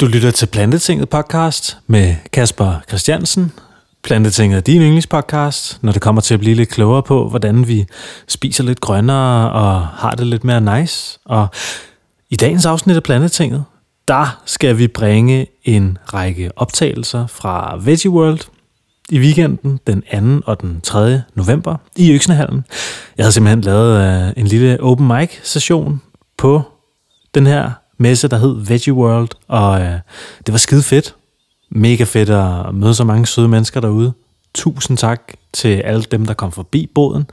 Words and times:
Du 0.00 0.06
lytter 0.06 0.30
til 0.30 0.46
Plantetinget 0.46 1.08
podcast 1.08 1.78
med 1.86 2.14
Kasper 2.32 2.80
Christiansen. 2.88 3.52
Plantetinget 4.04 4.56
er 4.56 4.60
din 4.60 4.82
yndlingspodcast, 4.82 5.82
når 5.82 5.92
det 5.92 6.02
kommer 6.02 6.20
til 6.20 6.34
at 6.34 6.40
blive 6.40 6.54
lidt 6.54 6.68
klogere 6.68 7.02
på, 7.02 7.28
hvordan 7.28 7.68
vi 7.68 7.86
spiser 8.28 8.64
lidt 8.64 8.80
grønnere 8.80 9.52
og 9.52 9.86
har 9.86 10.14
det 10.14 10.26
lidt 10.26 10.44
mere 10.44 10.80
nice. 10.80 11.18
Og 11.24 11.48
i 12.30 12.36
dagens 12.36 12.66
afsnit 12.66 12.96
af 12.96 13.02
Plantetinget, 13.02 13.64
der 14.08 14.42
skal 14.44 14.78
vi 14.78 14.88
bringe 14.88 15.46
en 15.64 15.98
række 16.14 16.50
optagelser 16.56 17.26
fra 17.26 17.78
Veggie 17.80 18.10
World 18.10 18.40
i 19.08 19.18
weekenden 19.18 19.80
den 19.86 20.02
2. 20.40 20.46
og 20.46 20.60
den 20.60 20.80
3. 20.80 21.22
november 21.34 21.76
i 21.96 22.12
Øksnehallen. 22.12 22.64
Jeg 23.16 23.24
havde 23.24 23.32
simpelthen 23.32 23.60
lavet 23.60 24.26
øh, 24.26 24.32
en 24.36 24.46
lille 24.46 24.80
open 24.80 25.06
mic 25.06 25.30
session 25.42 26.02
på 26.36 26.62
den 27.34 27.46
her 27.46 27.70
messe, 27.98 28.28
der 28.28 28.38
hed 28.38 28.66
Veggie 28.66 28.92
World, 28.92 29.28
og 29.48 29.80
øh, 29.80 29.98
det 30.46 30.52
var 30.52 30.58
skide 30.58 30.82
fedt. 30.82 31.14
Mega 31.70 32.04
fedt 32.04 32.30
at 32.30 32.74
møde 32.74 32.94
så 32.94 33.04
mange 33.04 33.26
søde 33.26 33.48
mennesker 33.48 33.80
derude. 33.80 34.12
Tusind 34.54 34.98
tak 34.98 35.32
til 35.52 35.68
alle 35.76 36.02
dem, 36.02 36.26
der 36.26 36.34
kom 36.34 36.52
forbi 36.52 36.90
båden. 36.94 37.30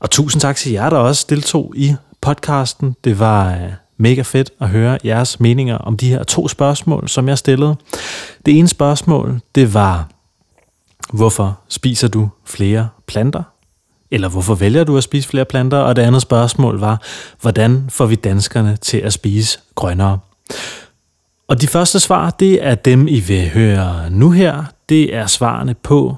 Og 0.00 0.10
tusind 0.10 0.40
tak 0.40 0.56
til 0.56 0.72
jer, 0.72 0.90
der 0.90 0.96
også 0.96 1.26
deltog 1.28 1.72
i 1.76 1.94
podcasten. 2.20 2.96
Det 3.04 3.18
var 3.18 3.52
øh, 3.52 3.72
mega 3.98 4.22
fedt 4.22 4.50
at 4.60 4.68
høre 4.68 4.98
jeres 5.04 5.40
meninger 5.40 5.78
om 5.78 5.96
de 5.96 6.08
her 6.08 6.22
to 6.22 6.48
spørgsmål, 6.48 7.08
som 7.08 7.28
jeg 7.28 7.38
stillede. 7.38 7.76
Det 8.46 8.58
ene 8.58 8.68
spørgsmål, 8.68 9.40
det 9.54 9.74
var, 9.74 10.08
hvorfor 11.12 11.58
spiser 11.68 12.08
du 12.08 12.28
flere 12.44 12.88
planter? 13.06 13.42
Eller 14.10 14.28
hvorfor 14.28 14.54
vælger 14.54 14.84
du 14.84 14.96
at 14.96 15.02
spise 15.02 15.28
flere 15.28 15.44
planter? 15.44 15.78
Og 15.78 15.96
det 15.96 16.02
andet 16.02 16.22
spørgsmål 16.22 16.78
var, 16.78 17.02
hvordan 17.40 17.84
får 17.88 18.06
vi 18.06 18.14
danskerne 18.14 18.76
til 18.76 18.98
at 18.98 19.12
spise 19.12 19.58
grønnere? 19.74 20.18
Og 21.48 21.60
de 21.60 21.66
første 21.66 22.00
svar, 22.00 22.30
det 22.30 22.64
er 22.64 22.74
dem, 22.74 23.08
I 23.08 23.20
vil 23.20 23.50
høre 23.50 24.10
nu 24.10 24.30
her. 24.30 24.64
Det 24.88 25.14
er 25.14 25.26
svarene 25.26 25.74
på, 25.74 26.16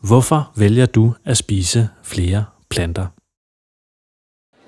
hvorfor 0.00 0.50
vælger 0.56 0.86
du 0.86 1.14
at 1.24 1.36
spise 1.36 1.88
flere 2.02 2.44
planter? 2.70 3.06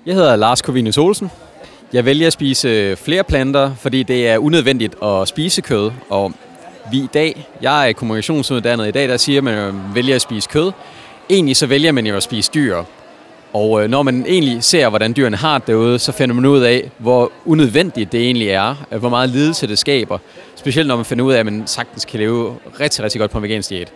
Jeg 0.05 0.15
hedder 0.15 0.35
Lars 0.35 0.61
Kovines 0.61 0.97
Olsen. 0.97 1.31
Jeg 1.93 2.05
vælger 2.05 2.27
at 2.27 2.33
spise 2.33 2.67
øh, 2.67 2.97
flere 2.97 3.23
planter, 3.23 3.75
fordi 3.75 4.03
det 4.03 4.27
er 4.27 4.37
unødvendigt 4.37 4.95
at 5.03 5.27
spise 5.27 5.61
kød. 5.61 5.91
Og 6.09 6.33
vi 6.91 6.97
i 6.97 7.07
dag, 7.13 7.47
jeg 7.61 7.89
er 7.89 7.93
kommunikationsuddannet 7.93 8.87
i 8.87 8.91
dag, 8.91 9.09
der 9.09 9.17
siger, 9.17 9.37
at 9.39 9.43
man 9.43 9.53
øh, 9.53 9.95
vælger 9.95 10.15
at 10.15 10.21
spise 10.21 10.49
kød. 10.49 10.71
Egentlig 11.31 11.57
så 11.57 11.67
vælger 11.67 11.91
man 11.91 12.07
jo 12.07 12.15
at 12.15 12.23
spise 12.23 12.51
dyr. 12.53 12.83
Og 13.53 13.83
øh, 13.83 13.89
når 13.89 14.03
man 14.03 14.25
egentlig 14.27 14.63
ser, 14.63 14.89
hvordan 14.89 15.13
dyrene 15.13 15.37
har 15.37 15.57
det 15.57 15.67
derude, 15.67 15.99
så 15.99 16.11
finder 16.11 16.35
man 16.35 16.45
ud 16.45 16.61
af, 16.61 16.91
hvor 16.97 17.31
unødvendigt 17.45 18.11
det 18.11 18.21
egentlig 18.21 18.47
er, 18.49 18.75
øh, 18.91 18.99
hvor 18.99 19.09
meget 19.09 19.29
lidelse 19.29 19.67
det 19.67 19.79
skaber. 19.79 20.17
Specielt 20.55 20.87
når 20.87 20.95
man 20.95 21.05
finder 21.05 21.25
ud 21.25 21.33
af, 21.33 21.39
at 21.39 21.45
man 21.45 21.63
sagtens 21.65 22.05
kan 22.05 22.19
leve 22.19 22.55
rigtig, 22.79 23.03
rigtig 23.03 23.19
godt 23.19 23.31
på 23.31 23.37
en 23.37 23.43
vegansk 23.43 23.69
diæt. 23.69 23.91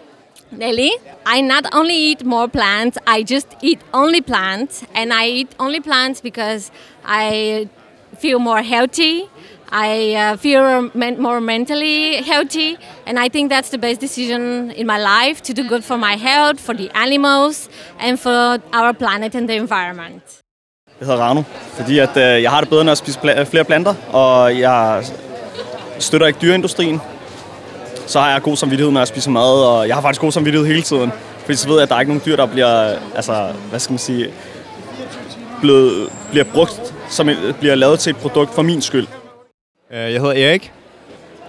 Nelly, 0.51 0.89
I 1.37 1.41
not 1.41 1.65
only 1.73 1.93
eat 2.09 2.25
more 2.25 2.47
plants, 2.47 2.97
I 3.17 3.33
just 3.33 3.47
eat 3.63 3.79
only 3.93 4.21
plants, 4.27 4.83
and 4.95 5.11
I 5.23 5.39
eat 5.39 5.47
only 5.59 5.79
plants 5.79 6.21
because 6.21 6.71
I 7.07 7.67
feel 8.21 8.39
more 8.39 8.63
healthy. 8.63 9.21
I 9.75 10.15
uh, 10.15 10.37
feel 10.37 10.89
men- 10.93 11.21
more 11.21 11.41
mentally 11.41 12.23
healthy, 12.31 12.69
and 13.07 13.19
I 13.25 13.27
think 13.29 13.51
that's 13.51 13.69
the 13.69 13.77
best 13.77 13.99
decision 14.01 14.71
in 14.75 14.87
my 14.87 14.97
life 14.97 15.41
to 15.43 15.53
do 15.53 15.67
good 15.69 15.81
for 15.81 15.97
my 15.97 16.15
health, 16.29 16.59
for 16.59 16.73
the 16.73 16.89
animals, 17.05 17.69
and 17.99 18.17
for 18.17 18.57
our 18.79 18.93
planet 18.93 19.35
and 19.35 19.47
the 19.47 19.57
environment. 19.57 20.23
Jeg 20.99 21.07
hedder 21.07 21.21
Rano, 21.23 21.41
fordi 21.73 21.99
at, 21.99 22.17
øh, 22.17 22.43
jeg 22.43 22.51
har 22.51 22.59
det 22.59 22.69
bedre, 22.69 22.83
når 22.83 22.91
jeg 22.91 22.97
spiser 22.97 23.19
pla- 23.19 23.43
flere 23.43 23.63
planter, 23.63 23.93
og 24.13 24.59
jeg 24.59 25.03
støtter 25.99 26.27
ikke 26.27 26.39
dyreindustrien. 26.41 27.01
Så 28.07 28.19
har 28.19 28.31
jeg 28.31 28.41
god 28.41 28.55
samvittighed, 28.55 28.91
når 28.93 28.99
jeg 28.99 29.07
spiser 29.07 29.31
mad, 29.31 29.65
og 29.65 29.87
jeg 29.87 29.95
har 29.95 30.01
faktisk 30.01 30.21
god 30.21 30.31
samvittighed 30.31 30.67
hele 30.67 30.81
tiden. 30.81 31.11
Fordi 31.39 31.55
så 31.55 31.67
ved 31.67 31.75
jeg, 31.75 31.83
at 31.83 31.89
der 31.89 31.95
er 31.95 31.99
ikke 31.99 32.11
nogen 32.11 32.23
dyr, 32.25 32.35
der 32.35 32.45
bliver, 32.45 32.95
altså, 33.15 33.53
hvad 33.69 33.79
skal 33.79 33.93
man 33.93 33.99
sige, 33.99 34.33
blevet, 35.61 36.09
bliver 36.31 36.43
brugt, 36.53 36.93
som 37.09 37.29
bliver 37.59 37.75
lavet 37.75 37.99
til 37.99 38.09
et 38.09 38.17
produkt 38.17 38.53
for 38.53 38.61
min 38.61 38.81
skyld. 38.81 39.07
Øh, 39.91 40.13
jeg 40.13 40.21
hedder 40.21 40.49
Erik. 40.49 40.71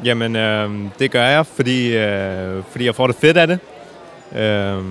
Jamen, 0.05 0.37
øh, 0.37 0.71
det 0.99 1.11
gør 1.11 1.27
jeg, 1.27 1.47
fordi, 1.47 1.97
øh, 1.97 2.63
fordi 2.71 2.85
jeg 2.85 2.95
får 2.95 3.07
det 3.07 3.17
fedt 3.17 3.37
af 3.37 3.47
det. 3.47 3.59
Øh, 4.37 4.85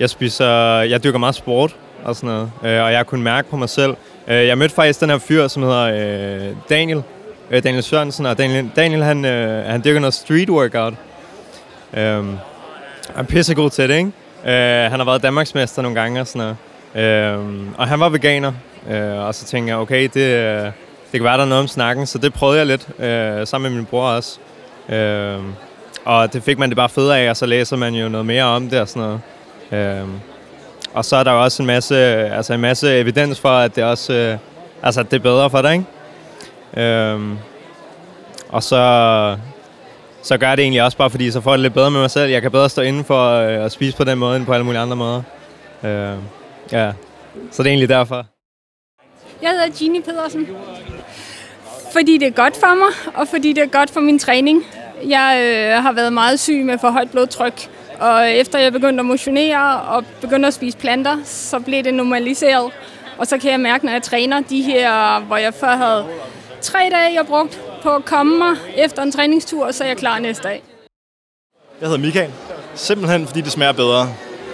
jeg 0.00 0.10
spiser, 0.10 0.46
jeg 0.80 1.04
dyrker 1.04 1.18
meget 1.18 1.34
sport 1.34 1.76
og 2.04 2.16
sådan 2.16 2.28
noget, 2.28 2.50
øh, 2.62 2.84
og 2.84 2.92
jeg 2.92 3.04
har 3.10 3.16
mærke 3.16 3.50
på 3.50 3.56
mig 3.56 3.68
selv. 3.68 3.96
Øh, 4.28 4.46
jeg 4.46 4.58
mødte 4.58 4.74
faktisk 4.74 5.00
den 5.00 5.10
her 5.10 5.18
fyr, 5.18 5.48
som 5.48 5.62
hedder 5.62 5.82
øh, 5.82 6.56
Daniel, 6.68 7.02
øh, 7.50 7.64
Daniel 7.64 7.82
Sørensen, 7.82 8.26
og 8.26 8.38
Daniel, 8.38 8.70
Daniel 8.76 9.02
han, 9.02 9.24
øh, 9.24 9.64
han 9.64 9.84
dyrker 9.84 10.00
noget 10.00 10.14
street 10.14 10.50
workout. 10.50 10.94
Øh, 11.94 12.02
han 12.02 12.36
er 13.16 13.22
pissegod 13.22 13.70
til 13.70 13.88
det, 13.88 13.96
ikke? 13.96 14.12
Øh, 14.44 14.90
han 14.90 15.00
har 15.00 15.04
været 15.04 15.22
Danmarksmester 15.22 15.82
nogle 15.82 16.00
gange 16.00 16.20
og 16.20 16.26
sådan 16.26 16.54
noget. 16.94 17.38
Øh, 17.38 17.66
og 17.78 17.88
han 17.88 18.00
var 18.00 18.08
veganer, 18.08 18.52
øh, 18.90 19.18
og 19.18 19.34
så 19.34 19.44
tænkte 19.44 19.70
jeg, 19.70 19.78
okay, 19.78 20.08
det, 20.14 20.20
øh, 20.20 20.72
kan 21.20 21.24
være, 21.24 21.36
der 21.36 21.44
er 21.44 21.48
noget 21.48 21.62
om 21.62 21.68
snakken, 21.68 22.06
så 22.06 22.18
det 22.18 22.32
prøvede 22.32 22.58
jeg 22.58 22.66
lidt, 22.66 22.88
øh, 22.98 23.46
sammen 23.46 23.72
med 23.72 23.78
min 23.78 23.86
bror 23.86 24.08
også. 24.08 24.38
Øh, 24.88 25.38
og 26.04 26.32
det 26.32 26.42
fik 26.42 26.58
man 26.58 26.68
det 26.68 26.76
bare 26.76 26.88
federe 26.88 27.18
af, 27.18 27.30
og 27.30 27.36
så 27.36 27.46
læser 27.46 27.76
man 27.76 27.94
jo 27.94 28.08
noget 28.08 28.26
mere 28.26 28.44
om 28.44 28.70
det 28.70 28.80
og 28.80 28.88
sådan 28.88 29.02
noget. 29.02 29.20
Øh, 30.02 30.08
og 30.94 31.04
så 31.04 31.16
er 31.16 31.24
der 31.24 31.32
jo 31.32 31.42
også 31.42 31.62
en 31.62 31.66
masse, 31.66 31.96
altså 32.14 32.54
en 32.54 32.60
masse 32.60 32.98
evidens 32.98 33.40
for, 33.40 33.48
at 33.48 33.76
det 33.76 33.84
også 33.84 34.12
øh, 34.12 34.38
altså, 34.82 35.00
at 35.00 35.10
det 35.10 35.16
er 35.16 35.22
bedre 35.22 35.50
for 35.50 35.62
dig, 35.62 35.72
ikke? 35.72 36.86
Øh, 36.86 37.20
og 38.48 38.62
så, 38.62 39.36
så 40.22 40.38
gør 40.38 40.48
jeg 40.48 40.56
det 40.56 40.62
egentlig 40.62 40.82
også 40.82 40.98
bare, 40.98 41.10
fordi 41.10 41.30
så 41.30 41.40
får 41.40 41.50
jeg 41.50 41.58
det 41.58 41.62
lidt 41.62 41.74
bedre 41.74 41.90
med 41.90 42.00
mig 42.00 42.10
selv. 42.10 42.30
Jeg 42.30 42.42
kan 42.42 42.50
bedre 42.50 42.68
stå 42.68 42.82
inden 42.82 43.04
for 43.04 43.30
øh, 43.30 43.64
at 43.64 43.72
spise 43.72 43.96
på 43.96 44.04
den 44.04 44.18
måde, 44.18 44.36
end 44.36 44.46
på 44.46 44.52
alle 44.52 44.64
mulige 44.64 44.80
andre 44.80 44.96
måder. 44.96 45.22
Øh, 45.84 46.16
ja, 46.72 46.92
så 47.50 47.62
det 47.62 47.68
er 47.68 47.72
egentlig 47.72 47.88
derfor. 47.88 48.26
Jeg 49.42 49.50
hedder 49.50 49.66
Jeannie 49.80 50.02
Pedersen. 50.02 50.46
Fordi 51.94 52.18
det 52.18 52.28
er 52.28 52.32
godt 52.32 52.56
for 52.56 52.74
mig, 52.74 53.14
og 53.14 53.28
fordi 53.28 53.52
det 53.52 53.62
er 53.62 53.66
godt 53.66 53.90
for 53.90 54.00
min 54.00 54.18
træning. 54.18 54.64
Jeg 55.08 55.40
øh, 55.42 55.82
har 55.82 55.92
været 55.92 56.12
meget 56.12 56.40
syg 56.40 56.64
med 56.64 56.78
for 56.78 56.90
højt 56.90 57.10
blodtryk, 57.10 57.68
og 58.00 58.30
efter 58.30 58.58
jeg 58.58 58.72
begyndte 58.72 59.00
at 59.00 59.06
motionere 59.06 59.80
og 59.80 60.04
begyndte 60.20 60.46
at 60.46 60.54
spise 60.54 60.78
planter, 60.78 61.16
så 61.24 61.60
blev 61.60 61.84
det 61.84 61.94
normaliseret. 61.94 62.72
Og 63.18 63.26
så 63.26 63.38
kan 63.38 63.50
jeg 63.50 63.60
mærke, 63.60 63.84
når 63.84 63.92
jeg 63.92 64.02
træner 64.02 64.40
de 64.40 64.62
her, 64.62 65.20
hvor 65.20 65.36
jeg 65.36 65.54
før 65.54 65.76
havde 65.76 66.06
tre 66.60 66.78
dage, 66.78 67.14
jeg 67.14 67.26
brugt 67.26 67.60
på 67.82 67.90
at 67.90 68.04
komme 68.04 68.38
mig 68.38 68.56
efter 68.76 69.02
en 69.02 69.12
træningstur, 69.12 69.70
så 69.70 69.84
er 69.84 69.88
jeg 69.88 69.96
klar 69.96 70.18
næste 70.18 70.42
dag. 70.42 70.62
Jeg 71.80 71.88
hedder 71.88 72.02
Michael. 72.02 72.30
Simpelthen 72.74 73.26
fordi 73.26 73.40
det 73.40 73.52
smager 73.52 73.72
bedre. 73.72 74.02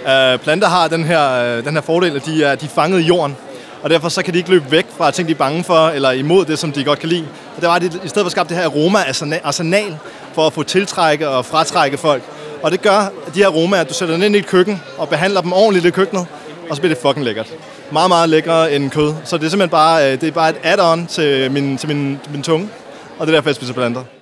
Uh, 0.01 0.39
planter 0.39 0.67
har 0.67 0.87
den 0.87 1.03
her, 1.03 1.57
uh, 1.57 1.65
den 1.65 1.73
her 1.73 1.81
fordel, 1.81 2.15
at 2.15 2.25
de 2.25 2.43
er, 2.43 2.55
de 2.55 2.65
er 2.65 2.69
fanget 2.69 2.99
i 2.99 3.03
jorden. 3.03 3.37
Og 3.83 3.89
derfor 3.89 4.09
så 4.09 4.23
kan 4.23 4.33
de 4.33 4.37
ikke 4.37 4.49
løbe 4.49 4.71
væk 4.71 4.85
fra 4.97 5.11
ting, 5.11 5.27
de 5.27 5.33
er 5.33 5.37
bange 5.37 5.63
for, 5.63 5.89
eller 5.89 6.11
imod 6.11 6.45
det, 6.45 6.59
som 6.59 6.71
de 6.71 6.83
godt 6.83 6.99
kan 6.99 7.09
lide. 7.09 7.25
Og 7.55 7.61
der 7.61 7.67
var 7.67 7.79
det 7.79 8.01
i 8.05 8.07
stedet 8.07 8.25
for 8.25 8.29
skabt 8.29 8.49
det 8.49 8.57
her 8.57 8.65
aroma-arsenal 8.65 9.97
for 10.33 10.47
at 10.47 10.53
få 10.53 10.63
tiltrække 10.63 11.29
og 11.29 11.45
fratrække 11.45 11.97
folk. 11.97 12.23
Og 12.63 12.71
det 12.71 12.81
gør, 12.81 12.97
at 13.27 13.35
de 13.35 13.39
her 13.39 13.47
aromaer, 13.47 13.83
du 13.83 13.93
sætter 13.93 14.15
dem 14.15 14.23
ind 14.23 14.35
i 14.35 14.39
et 14.39 14.47
køkken 14.47 14.81
og 14.97 15.09
behandler 15.09 15.41
dem 15.41 15.53
ordentligt 15.53 15.85
i 15.85 15.89
køkkenet, 15.89 16.25
og 16.69 16.75
så 16.75 16.81
bliver 16.81 16.95
det 16.95 17.01
fucking 17.01 17.25
lækkert. 17.25 17.47
Meget, 17.91 18.09
meget 18.09 18.29
lækkere 18.29 18.73
end 18.73 18.89
kød. 18.89 19.13
Så 19.23 19.37
det 19.37 19.45
er 19.45 19.49
simpelthen 19.49 19.69
bare, 19.69 20.05
øh, 20.05 20.21
det 20.21 20.27
er 20.27 20.31
bare 20.31 20.49
et 20.49 20.55
add-on 20.63 21.07
til 21.07 21.51
min, 21.51 21.77
til 21.77 21.87
min, 21.87 22.19
min 22.31 22.43
tunge. 22.43 22.69
Og 23.19 23.27
det 23.27 23.33
er 23.33 23.37
derfor, 23.37 23.49
jeg 23.49 23.55
spiser 23.55 23.73
planter. 23.73 24.20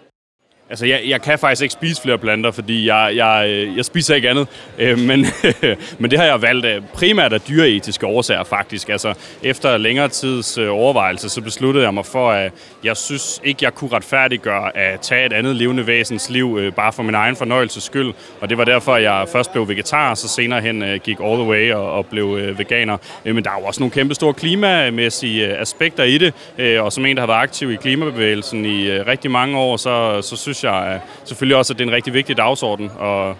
Altså, 0.69 0.85
jeg, 0.85 1.01
jeg 1.07 1.21
kan 1.21 1.39
faktisk 1.39 1.61
ikke 1.61 1.73
spise 1.73 2.01
flere 2.01 2.17
planter, 2.17 2.51
fordi 2.51 2.87
jeg, 2.87 3.11
jeg, 3.15 3.45
øh, 3.49 3.77
jeg 3.77 3.85
spiser 3.85 4.15
ikke 4.15 4.29
andet. 4.29 4.47
Øh, 4.77 4.99
men, 4.99 5.25
men 5.99 6.11
det 6.11 6.19
har 6.19 6.25
jeg 6.25 6.41
valgt 6.41 6.93
primært 6.93 7.33
af 7.33 7.41
dyreetiske 7.41 8.05
årsager, 8.05 8.43
faktisk. 8.43 8.89
Altså, 8.89 9.13
efter 9.43 9.77
længere 9.77 10.07
tids 10.07 10.57
øh, 10.57 10.73
overvejelse, 10.73 11.29
så 11.29 11.41
besluttede 11.41 11.85
jeg 11.85 11.93
mig 11.93 12.05
for, 12.05 12.31
at 12.31 12.51
jeg 12.83 12.97
synes 12.97 13.41
ikke, 13.43 13.59
jeg 13.61 13.73
kunne 13.75 13.91
retfærdiggøre 13.91 14.77
at 14.77 14.99
tage 14.99 15.25
et 15.25 15.33
andet 15.33 15.55
levende 15.55 15.87
væsens 15.87 16.29
liv, 16.29 16.57
øh, 16.59 16.73
bare 16.73 16.93
for 16.93 17.03
min 17.03 17.15
egen 17.15 17.35
fornøjelses 17.35 17.83
skyld. 17.83 18.13
Og 18.41 18.49
det 18.49 18.57
var 18.57 18.63
derfor, 18.63 18.97
jeg 18.97 19.25
først 19.31 19.51
blev 19.51 19.67
vegetar, 19.67 20.09
og 20.09 20.17
så 20.17 20.27
senere 20.27 20.61
hen 20.61 20.83
øh, 20.83 20.99
gik 20.99 21.17
all 21.23 21.35
the 21.35 21.49
way 21.49 21.73
og, 21.73 21.91
og 21.91 22.05
blev 22.05 22.37
øh, 22.41 22.59
veganer. 22.59 22.97
Øh, 23.25 23.35
men 23.35 23.43
der 23.43 23.49
er 23.49 23.59
jo 23.59 23.65
også 23.65 23.79
nogle 23.79 23.91
kæmpe 23.91 24.15
store 24.15 24.33
klimamæssige 24.33 25.47
øh, 25.47 25.61
aspekter 25.61 26.03
i 26.03 26.17
det, 26.17 26.33
øh, 26.57 26.83
og 26.83 26.93
som 26.93 27.05
en, 27.05 27.15
der 27.15 27.21
har 27.21 27.27
været 27.27 27.43
aktiv 27.43 27.71
i 27.71 27.75
klimabevægelsen 27.75 28.65
i 28.65 28.87
øh, 28.87 29.07
rigtig 29.07 29.31
mange 29.31 29.57
år, 29.57 29.77
så, 29.77 30.21
så 30.21 30.35
synes 30.35 30.58
jeg 30.63 30.91
øh, 30.93 30.99
selvfølgelig 31.25 31.57
også, 31.57 31.73
at 31.73 31.79
det 31.79 31.85
er 31.85 31.89
en 31.89 31.95
rigtig 31.95 32.13
vigtig 32.13 32.37
dagsorden. 32.37 32.91
Og 32.99 33.35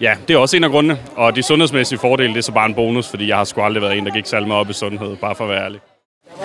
ja, 0.00 0.14
det 0.28 0.34
er 0.34 0.38
også 0.38 0.56
en 0.56 0.64
af 0.64 0.70
grundene. 0.70 0.98
Og 1.16 1.36
de 1.36 1.42
sundhedsmæssige 1.42 1.98
fordele, 1.98 2.28
det 2.28 2.38
er 2.38 2.42
så 2.42 2.52
bare 2.52 2.66
en 2.66 2.74
bonus, 2.74 3.08
fordi 3.08 3.28
jeg 3.28 3.36
har 3.36 3.44
sgu 3.44 3.60
aldrig 3.60 3.82
været 3.82 3.98
en, 3.98 4.06
der 4.06 4.12
gik 4.12 4.26
særlig 4.26 4.48
meget 4.48 4.60
op 4.60 4.70
i 4.70 4.72
sundhed, 4.72 5.16
bare 5.16 5.34
for 5.34 5.44
at 5.44 5.50
være 5.50 5.64
ærlig. 5.64 5.80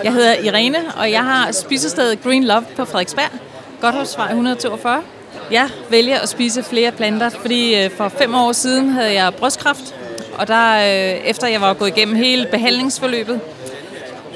Jeg 0.03 0.13
hedder 0.13 0.33
Irene, 0.43 0.77
og 0.97 1.11
jeg 1.11 1.23
har 1.23 1.51
spisestedet 1.51 2.23
Green 2.23 2.43
Love 2.43 2.65
på 2.75 2.85
Frederiksberg, 2.85 3.39
Godthåbsvej 3.81 4.27
142. 4.27 5.03
Jeg 5.51 5.69
vælger 5.89 6.19
at 6.19 6.29
spise 6.29 6.63
flere 6.63 6.91
planter, 6.91 7.29
fordi 7.29 7.83
øh, 7.83 7.91
for 7.91 8.09
fem 8.09 8.35
år 8.35 8.51
siden 8.51 8.89
havde 8.89 9.13
jeg 9.13 9.33
brystkræft, 9.33 9.95
og 10.37 10.47
der, 10.47 10.75
øh, 10.77 11.29
efter 11.29 11.47
jeg 11.47 11.61
var 11.61 11.73
gået 11.73 11.97
igennem 11.97 12.15
hele 12.15 12.47
behandlingsforløbet, 12.51 13.41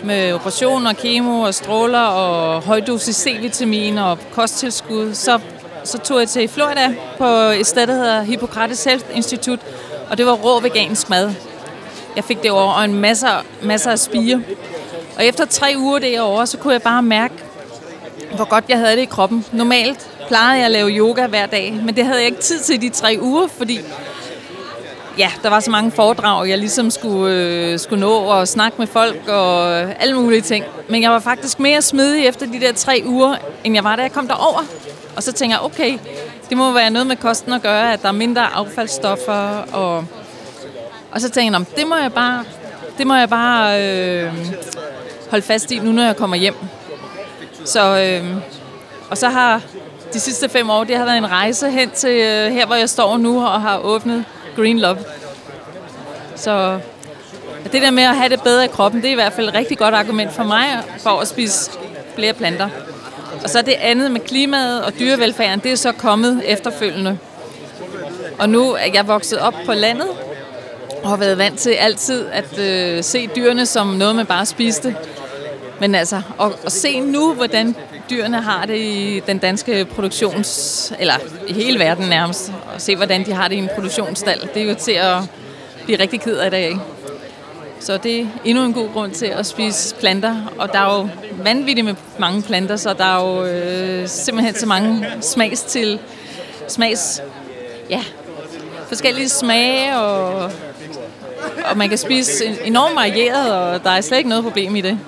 med 0.04 0.34
operationer, 0.34 0.90
og 0.90 0.98
kemo 0.98 1.42
og 1.42 1.54
stråler 1.54 2.00
og 2.00 2.62
højdosis 2.62 3.16
C-vitamin 3.16 3.98
og 3.98 4.18
kosttilskud, 4.34 5.14
så, 5.14 5.40
så 5.84 5.98
tog 5.98 6.20
jeg 6.20 6.30
til 6.30 6.48
Florida 6.48 6.96
på 7.18 7.26
et 7.60 7.68
sted, 7.68 7.88
der 7.88 7.94
hedder 7.94 8.22
Hippocrates 8.22 8.84
Health 8.84 9.06
Institute, 9.14 9.62
og 10.10 10.18
det 10.18 10.26
var 10.26 10.34
rå 10.34 10.60
vegansk 10.60 11.10
mad. 11.10 11.34
Jeg 12.16 12.24
fik 12.24 12.44
det 12.44 12.52
over 12.52 12.74
og 12.74 12.86
en 12.86 12.94
masse, 12.94 13.28
masser 13.62 13.92
af 13.92 14.00
spire. 14.00 14.42
Og 15.18 15.26
efter 15.26 15.46
tre 15.46 15.74
uger 15.78 16.00
derovre, 16.00 16.48
så 16.48 16.58
kunne 16.58 16.74
jeg 16.74 16.82
bare 16.82 17.04
mærke, 17.04 17.34
hvor 18.36 18.46
godt 18.46 18.66
jeg 18.70 18.78
havde 18.78 18.96
det 18.96 19.02
i 19.02 19.06
kroppen. 19.06 19.46
Normalt 19.52 20.10
plejede 20.28 20.58
jeg 20.58 20.66
at 20.66 20.72
lave 20.72 20.90
yoga 20.90 21.28
hver 21.28 21.46
dag, 21.46 21.80
men 21.86 21.96
det 21.96 22.06
havde 22.06 22.18
jeg 22.18 22.26
ikke 22.26 22.42
tid 22.42 22.60
til 22.60 22.82
de 22.82 22.90
tre 22.90 23.18
uger, 23.22 23.48
fordi 23.48 23.80
ja, 25.18 25.32
der 25.44 25.50
var 25.50 25.60
så 25.60 25.72
mange 25.72 25.92
foredrag, 25.92 26.50
jeg 26.50 26.58
ligesom 26.58 26.92
skulle, 26.92 27.36
øh, 27.36 27.80
skulle 27.80 28.02
nå 28.02 28.12
og 28.12 28.48
snakke 28.48 28.78
med 28.78 28.88
folk 28.88 29.28
og 29.28 29.72
alle 30.02 30.16
mulige 30.16 30.42
ting. 30.42 30.66
Men 30.90 31.02
jeg 31.02 31.12
var 31.12 31.20
faktisk 31.20 31.60
mere 31.60 31.82
smidig 31.82 32.26
efter 32.26 32.46
de 32.46 32.60
der 32.60 32.74
tre 32.74 33.04
uger, 33.06 33.36
end 33.64 33.76
jeg 33.76 33.84
var, 33.84 33.96
da 33.96 34.02
jeg 34.02 34.12
kom 34.12 34.28
derover. 34.28 34.62
Og 35.16 35.24
så 35.24 35.32
tænker 35.32 35.56
jeg, 35.56 35.66
okay, 35.66 35.98
det 36.50 36.58
må 36.58 36.72
være 36.72 36.90
noget 36.90 37.08
med 37.08 37.16
kosten 37.16 37.54
at 37.54 37.62
gøre, 37.62 37.94
at 37.94 38.02
der 38.02 38.08
er 38.08 38.12
mindre 38.12 38.54
affaldsstoffer. 38.54 39.66
Og, 39.74 40.06
og 41.12 41.22
så 41.22 41.30
tænker 41.30 41.60
jeg, 41.60 41.78
det 41.78 41.88
må 41.88 41.96
jeg 41.96 42.14
bare, 42.14 42.44
det 42.98 43.08
må 43.08 43.16
jeg 43.16 43.30
bare 43.30 43.84
øh, 43.84 44.34
holde 45.30 45.46
fast 45.46 45.72
i, 45.72 45.80
nu 45.80 45.92
når 45.92 46.04
jeg 46.04 46.16
kommer 46.16 46.38
hjem. 46.38 46.56
Så, 47.66 48.00
øh, 48.00 48.36
og 49.10 49.18
så 49.18 49.30
har 49.30 49.62
de 50.14 50.20
sidste 50.20 50.50
fem 50.50 50.70
år, 50.70 50.84
det 50.84 50.98
har 50.98 51.06
været 51.06 51.18
en 51.18 51.32
rejse 51.32 51.72
hen 51.72 51.90
til 51.90 52.10
øh, 52.10 52.52
her, 52.52 52.66
hvor 52.66 52.76
jeg 52.76 52.90
står 52.90 53.18
nu 53.18 53.46
og 53.46 53.62
har 53.62 53.78
åbnet 53.78 54.26
Green 54.62 54.80
Love. 54.80 54.98
Så 56.36 56.80
det 57.72 57.82
der 57.82 57.92
med 57.92 58.04
at 58.04 58.16
have 58.16 58.30
det 58.30 58.42
bedre 58.42 58.66
i 58.66 58.68
kroppen, 58.68 59.02
det 59.02 59.08
er 59.08 59.12
i 59.12 59.16
hvert 59.16 59.34
fald 59.34 59.48
et 59.48 59.54
rigtig 59.54 59.78
godt 59.78 59.96
argument 59.96 60.34
for 60.34 60.44
mig 60.44 60.66
for 61.00 61.10
at 61.10 61.28
spise 61.28 61.72
flere 62.16 62.34
planter. 62.34 62.70
Og 63.44 63.50
så 63.50 63.62
det 63.62 63.74
andet 63.74 64.12
med 64.12 64.22
klimaet 64.22 64.84
og 64.84 64.94
dyrevelfærden, 65.00 65.60
det 65.60 65.72
er 65.72 65.76
så 65.76 65.92
kommet 65.92 66.42
efterfølgende. 66.46 67.18
Og 68.40 68.50
nu 68.50 68.72
er 68.72 68.92
jeg 68.94 69.08
vokset 69.08 69.40
op 69.40 69.56
på 69.66 69.74
landet, 69.74 70.08
og 71.04 71.10
har 71.10 71.18
været 71.18 71.38
vant 71.38 71.60
til 71.60 71.70
altid 71.70 72.26
at 72.28 72.60
øh, 72.60 73.04
se 73.04 73.30
dyrene 73.36 73.66
som 73.66 73.88
noget, 73.88 74.16
man 74.16 74.26
bare 74.26 74.46
spiste. 74.46 74.96
Men 75.80 75.96
altså, 75.96 76.22
at, 76.42 76.52
at 76.66 76.72
se 76.72 77.00
nu, 77.00 77.34
hvordan 77.34 77.76
dyrene 78.12 78.42
har 78.42 78.66
det 78.66 78.78
i 78.78 79.22
den 79.28 79.38
danske 79.38 79.86
produktions... 79.86 80.94
eller 81.00 81.14
i 81.48 81.54
hele 81.54 81.80
verden 81.80 82.10
nærmest, 82.10 82.52
og 82.74 82.82
se, 82.82 82.96
hvordan 82.96 83.26
de 83.26 83.34
har 83.34 83.48
det 83.48 83.56
i 83.56 83.60
en 83.60 83.70
produktionsstal. 83.76 84.50
det 84.54 84.64
er 84.64 84.70
jo 84.70 84.76
til 84.76 84.92
at 84.92 85.18
blive 85.86 86.00
rigtig 86.00 86.22
ked 86.22 86.38
af 86.38 86.48
i 86.48 86.50
dag, 86.50 86.68
ikke? 86.68 86.80
Så 87.80 87.98
det 87.98 88.20
er 88.20 88.26
endnu 88.46 88.64
en 88.64 88.74
god 88.74 88.90
grund 88.94 89.12
til 89.12 89.26
at 89.26 89.46
spise 89.46 89.96
planter, 89.96 90.54
og 90.58 90.74
der 90.74 90.80
er 90.80 91.00
jo 91.00 91.10
vanvittigt 91.44 91.86
med 91.86 91.96
mange 92.20 92.42
planter, 92.42 92.76
så 92.76 92.94
der 92.94 93.06
er 93.06 93.26
jo 93.26 93.46
øh, 93.46 94.08
simpelthen 94.08 94.56
så 94.56 94.66
mange 94.66 95.08
smags 95.22 95.62
til 95.62 96.00
smags, 96.68 97.22
ja, 97.90 98.04
forskellige 98.88 99.30
smage, 99.30 99.98
og, 99.98 100.52
og 101.66 101.78
man 101.78 101.90
kan 101.90 101.98
spise 101.98 102.66
enormt 102.66 102.96
varieret, 102.96 103.54
og 103.54 103.84
der 103.84 103.90
er 103.90 104.02
slet 104.02 104.18
ikke 104.18 104.30
noget 104.30 104.44
problem 104.44 104.76
i 104.76 104.82
det. 104.82 105.00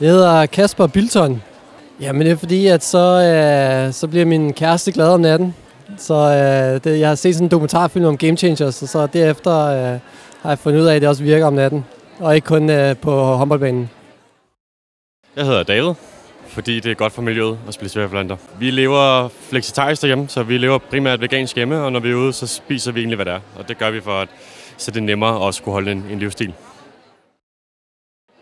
Jeg 0.00 0.10
hedder 0.10 0.46
Kasper 0.46 0.86
Bilton. 0.86 1.42
Jamen 2.00 2.22
det 2.26 2.32
er 2.32 2.36
fordi, 2.36 2.66
at 2.66 2.84
så, 2.84 2.98
øh, 2.98 3.92
så 3.92 4.08
bliver 4.08 4.24
min 4.24 4.52
kæreste 4.52 4.92
glad 4.92 5.08
om 5.08 5.20
natten. 5.20 5.54
Så 5.96 6.14
øh, 6.14 6.84
det, 6.84 7.00
jeg 7.00 7.08
har 7.08 7.14
set 7.14 7.34
sådan 7.34 7.46
en 7.46 7.50
dokumentarfilm 7.50 8.04
om 8.04 8.16
Game 8.16 8.36
Changers, 8.36 8.82
og 8.82 8.88
så 8.88 9.06
derefter 9.06 9.52
øh, 9.52 10.00
har 10.42 10.50
jeg 10.50 10.58
fundet 10.58 10.80
ud 10.80 10.86
af, 10.86 10.94
at 10.94 11.02
det 11.02 11.08
også 11.08 11.22
virker 11.22 11.46
om 11.46 11.52
natten. 11.52 11.84
Og 12.18 12.34
ikke 12.34 12.46
kun 12.46 12.70
øh, 12.70 12.96
på 12.96 13.22
håndboldbanen. 13.22 13.90
Jeg 15.36 15.44
hedder 15.44 15.62
David, 15.62 15.94
fordi 16.46 16.80
det 16.80 16.90
er 16.90 16.94
godt 16.94 17.12
for 17.12 17.22
miljøet 17.22 17.58
at 17.68 17.74
spise 17.74 17.92
sværdplanter. 17.92 18.36
Vi 18.58 18.70
lever 18.70 19.28
flexitarisk 19.28 20.02
derhjemme, 20.02 20.28
så 20.28 20.42
vi 20.42 20.58
lever 20.58 20.78
primært 20.78 21.20
vegansk 21.20 21.56
hjemme, 21.56 21.82
og 21.82 21.92
når 21.92 22.00
vi 22.00 22.10
er 22.10 22.14
ude, 22.14 22.32
så 22.32 22.46
spiser 22.46 22.92
vi 22.92 23.00
egentlig, 23.00 23.16
hvad 23.16 23.26
det 23.26 23.34
er. 23.34 23.40
Og 23.56 23.68
det 23.68 23.78
gør 23.78 23.90
vi 23.90 24.00
for, 24.00 24.20
at 24.20 24.28
så 24.76 24.90
det 24.90 25.00
er 25.00 25.04
nemmere 25.04 25.48
at 25.48 25.54
skulle 25.54 25.72
holde 25.72 25.92
en, 25.92 26.04
en 26.10 26.18
livsstil. 26.18 26.52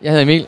Jeg 0.01 0.11
hedder 0.11 0.23
Emil. 0.23 0.47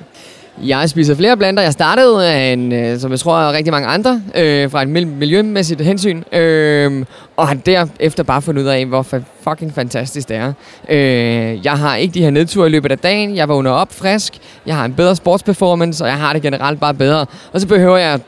Jeg 0.64 0.90
spiser 0.90 1.16
flere 1.16 1.38
blander. 1.38 1.64
Jeg 1.64 1.74
startede, 1.74 2.28
af 2.28 2.54
en, 2.54 2.72
øh, 2.72 3.00
som 3.00 3.12
jeg 3.12 3.20
tror 3.20 3.52
rigtig 3.52 3.72
mange 3.74 3.88
andre, 3.88 4.22
øh, 4.36 4.72
fra 4.72 4.82
et 4.82 4.88
miljømæssigt 5.08 5.82
hensyn. 5.82 6.24
Øh, 6.32 7.06
og 7.36 7.48
har 7.48 7.56
derefter 7.56 8.24
bare 8.24 8.42
fundet 8.42 8.62
ud 8.62 8.68
af, 8.68 8.86
hvor 8.86 9.06
fucking 9.42 9.74
fantastisk 9.76 10.30
det 10.30 10.38
er. 10.38 10.54
Øh, 10.90 11.66
jeg 11.66 11.78
har 11.78 11.96
ikke 11.96 12.14
de 12.14 12.22
her 12.22 12.30
nedture 12.30 12.68
i 12.68 12.70
løbet 12.70 12.92
af 12.92 12.98
dagen. 13.00 13.36
Jeg 13.36 13.50
vågner 13.50 13.72
op 13.72 13.94
frisk. 13.94 14.38
Jeg 14.66 14.76
har 14.76 14.86
en 14.86 14.94
bedre 14.94 15.16
sportsperformance, 15.16 16.04
og 16.04 16.10
jeg 16.10 16.18
har 16.18 16.34
det 16.34 16.42
generelt 16.42 16.80
bare 16.80 16.94
bedre. 16.94 17.26
Og 17.54 17.62
så 17.62 17.68
behøver 17.68 17.98
jeg, 17.98 18.20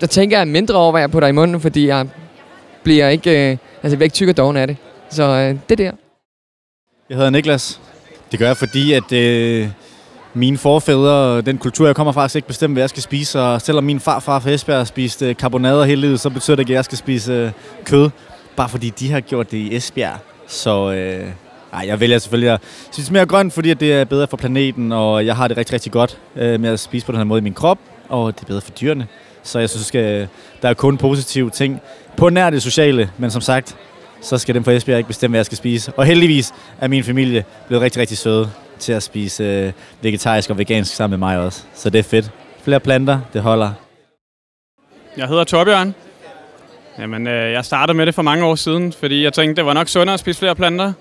der 0.00 0.06
tænker 0.06 0.38
jeg 0.38 0.48
mindre 0.48 0.74
over, 0.74 0.90
hvad 0.90 1.02
jeg 1.02 1.10
putter 1.10 1.28
i 1.28 1.32
munden, 1.32 1.60
fordi 1.60 1.86
jeg 1.86 2.06
bliver 2.82 3.08
ikke, 3.08 3.30
øh, 3.30 3.50
altså 3.50 3.58
jeg 3.82 3.90
bliver 3.90 4.04
ikke 4.04 4.14
tyk 4.14 4.28
og 4.28 4.36
doven 4.36 4.56
af 4.56 4.66
det. 4.66 4.76
Så 5.10 5.22
øh, 5.22 5.56
det 5.68 5.78
der. 5.78 5.90
Jeg 7.10 7.16
hedder 7.16 7.30
Niklas. 7.30 7.80
Det 8.30 8.38
gør 8.38 8.46
jeg, 8.46 8.56
fordi 8.56 8.92
at... 8.92 9.12
Øh 9.12 9.68
mine 10.36 10.58
forfædre, 10.58 11.40
den 11.40 11.58
kultur, 11.58 11.86
jeg 11.86 11.96
kommer 11.96 12.12
fra, 12.12 12.28
skal 12.28 12.38
ikke 12.38 12.48
bestemme, 12.48 12.74
hvad 12.74 12.82
jeg 12.82 12.90
skal 12.90 13.02
spise. 13.02 13.40
Og 13.40 13.62
selvom 13.62 13.84
min 13.84 14.00
farfar 14.00 14.38
fra 14.38 14.50
Esbjerg 14.50 14.78
har 14.78 14.84
spist 14.84 15.22
øh, 15.22 15.36
karbonader 15.36 15.84
hele 15.84 16.00
livet, 16.00 16.20
så 16.20 16.30
betyder 16.30 16.56
det 16.56 16.60
ikke, 16.60 16.72
at 16.72 16.76
jeg 16.76 16.84
skal 16.84 16.98
spise 16.98 17.32
øh, 17.32 17.50
kød. 17.84 18.10
Bare 18.56 18.68
fordi 18.68 18.90
de 18.90 19.10
har 19.10 19.20
gjort 19.20 19.50
det 19.50 19.56
i 19.56 19.76
Esbjerg. 19.76 20.18
Så 20.46 20.92
øh, 20.92 21.28
ej, 21.72 21.84
jeg 21.86 22.00
vælger 22.00 22.18
selvfølgelig 22.18 22.50
at 22.50 22.60
spise 22.92 23.12
mere 23.12 23.26
grønt, 23.26 23.52
fordi 23.52 23.74
det 23.74 23.92
er 23.92 24.04
bedre 24.04 24.26
for 24.26 24.36
planeten, 24.36 24.92
og 24.92 25.26
jeg 25.26 25.36
har 25.36 25.48
det 25.48 25.56
rigtig, 25.56 25.74
rigtig 25.74 25.92
godt 25.92 26.18
øh, 26.36 26.60
med 26.60 26.70
at 26.70 26.80
spise 26.80 27.06
på 27.06 27.12
den 27.12 27.18
her 27.18 27.24
måde 27.24 27.38
i 27.38 27.42
min 27.42 27.54
krop, 27.54 27.78
og 28.08 28.34
det 28.34 28.42
er 28.42 28.46
bedre 28.46 28.60
for 28.60 28.70
dyrene. 28.70 29.06
Så 29.42 29.58
jeg 29.58 29.70
synes, 29.70 29.94
at 29.94 30.28
der 30.62 30.68
er 30.68 30.74
kun 30.74 30.98
positive 30.98 31.50
ting 31.50 31.80
på 32.16 32.28
nær 32.28 32.50
det 32.50 32.62
sociale, 32.62 33.10
men 33.18 33.30
som 33.30 33.40
sagt, 33.40 33.76
så 34.20 34.38
skal 34.38 34.54
dem 34.54 34.64
fra 34.64 34.72
Esbjerg 34.72 34.98
ikke 34.98 35.08
bestemme, 35.08 35.32
hvad 35.32 35.38
jeg 35.38 35.46
skal 35.46 35.58
spise. 35.58 35.92
Og 35.92 36.04
heldigvis 36.04 36.52
er 36.80 36.88
min 36.88 37.04
familie 37.04 37.44
blevet 37.66 37.82
rigtig, 37.82 38.00
rigtig 38.00 38.18
søde 38.18 38.50
til 38.78 38.92
at 38.92 39.02
spise 39.02 39.44
øh, 39.44 39.72
vegetarisk 40.02 40.50
og 40.50 40.58
vegansk 40.58 40.94
sammen 40.94 41.20
med 41.20 41.28
mig 41.28 41.38
også. 41.38 41.64
Så 41.74 41.90
det 41.90 41.98
er 41.98 42.02
fedt. 42.02 42.30
Flere 42.62 42.80
planter, 42.80 43.20
det 43.32 43.42
holder. 43.42 43.72
Jeg 45.16 45.28
hedder 45.28 45.44
Torbjørn. 45.44 45.94
Jamen, 46.98 47.26
øh, 47.26 47.52
jeg 47.52 47.64
startede 47.64 47.96
med 47.96 48.06
det 48.06 48.14
for 48.14 48.22
mange 48.22 48.44
år 48.44 48.54
siden, 48.54 48.92
fordi 48.92 49.24
jeg 49.24 49.32
tænkte, 49.32 49.56
det 49.56 49.66
var 49.66 49.72
nok 49.72 49.88
sundere 49.88 50.14
at 50.14 50.20
spise 50.20 50.38
flere 50.38 50.54
planter. 50.54 50.92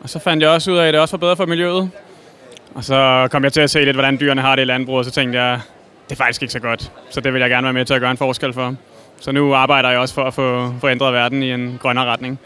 Og 0.00 0.10
så 0.10 0.18
fandt 0.18 0.42
jeg 0.42 0.50
også 0.50 0.70
ud 0.70 0.76
af, 0.76 0.86
at 0.88 0.94
det 0.94 1.00
også 1.00 1.16
var 1.16 1.18
bedre 1.18 1.36
for 1.36 1.46
miljøet. 1.46 1.90
Og 2.74 2.84
så 2.84 3.28
kom 3.30 3.44
jeg 3.44 3.52
til 3.52 3.60
at 3.60 3.70
se 3.70 3.84
lidt, 3.84 3.96
hvordan 3.96 4.20
dyrene 4.20 4.40
har 4.40 4.56
det 4.56 4.62
i 4.62 4.64
landbruget, 4.64 4.98
og 4.98 5.04
så 5.04 5.10
tænkte 5.10 5.42
jeg, 5.42 5.60
det 6.04 6.12
er 6.12 6.16
faktisk 6.16 6.42
ikke 6.42 6.52
så 6.52 6.60
godt. 6.60 6.92
Så 7.10 7.20
det 7.20 7.32
vil 7.32 7.40
jeg 7.40 7.50
gerne 7.50 7.64
være 7.64 7.72
med 7.72 7.84
til 7.84 7.94
at 7.94 8.00
gøre 8.00 8.10
en 8.10 8.16
forskel 8.16 8.52
for. 8.52 8.74
Så 9.20 9.32
nu 9.32 9.54
arbejder 9.54 9.90
jeg 9.90 9.98
også 9.98 10.14
for 10.14 10.22
at 10.22 10.34
få, 10.34 10.74
få 10.80 10.88
ændret 10.88 11.12
verden 11.12 11.42
i 11.42 11.52
en 11.52 11.78
grønnere 11.82 12.04
retning. 12.04 12.40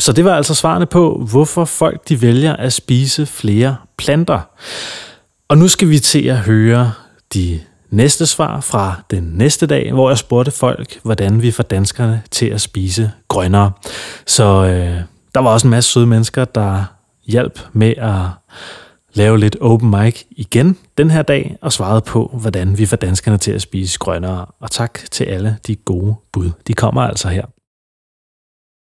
Så 0.00 0.12
det 0.12 0.24
var 0.24 0.36
altså 0.36 0.54
svarene 0.54 0.86
på, 0.86 1.26
hvorfor 1.30 1.64
folk 1.64 2.08
de 2.08 2.22
vælger 2.22 2.56
at 2.56 2.72
spise 2.72 3.26
flere 3.26 3.76
planter. 3.96 4.40
Og 5.48 5.58
nu 5.58 5.68
skal 5.68 5.88
vi 5.88 5.98
til 5.98 6.28
at 6.28 6.38
høre 6.38 6.92
de 7.34 7.60
næste 7.90 8.26
svar 8.26 8.60
fra 8.60 8.94
den 9.10 9.22
næste 9.22 9.66
dag, 9.66 9.92
hvor 9.92 10.10
jeg 10.10 10.18
spurgte 10.18 10.50
folk, 10.50 11.00
hvordan 11.02 11.42
vi 11.42 11.50
får 11.50 11.62
danskerne 11.62 12.22
til 12.30 12.46
at 12.46 12.60
spise 12.60 13.12
grønnere. 13.28 13.72
Så 14.26 14.44
øh, 14.44 15.00
der 15.34 15.40
var 15.40 15.50
også 15.50 15.66
en 15.66 15.70
masse 15.70 15.92
søde 15.92 16.06
mennesker, 16.06 16.44
der 16.44 16.84
hjalp 17.26 17.60
med 17.72 17.94
at 17.96 18.24
lave 19.14 19.38
lidt 19.38 19.56
open 19.60 19.90
mic 19.90 20.22
igen 20.30 20.78
den 20.98 21.10
her 21.10 21.22
dag, 21.22 21.56
og 21.62 21.72
svarede 21.72 22.00
på, 22.00 22.30
hvordan 22.40 22.78
vi 22.78 22.86
får 22.86 22.96
danskerne 22.96 23.38
til 23.38 23.52
at 23.52 23.62
spise 23.62 23.98
grønnere. 23.98 24.46
Og 24.60 24.70
tak 24.70 25.00
til 25.10 25.24
alle 25.24 25.56
de 25.66 25.76
gode 25.76 26.14
bud. 26.32 26.50
De 26.66 26.74
kommer 26.74 27.02
altså 27.02 27.28
her. 27.28 27.44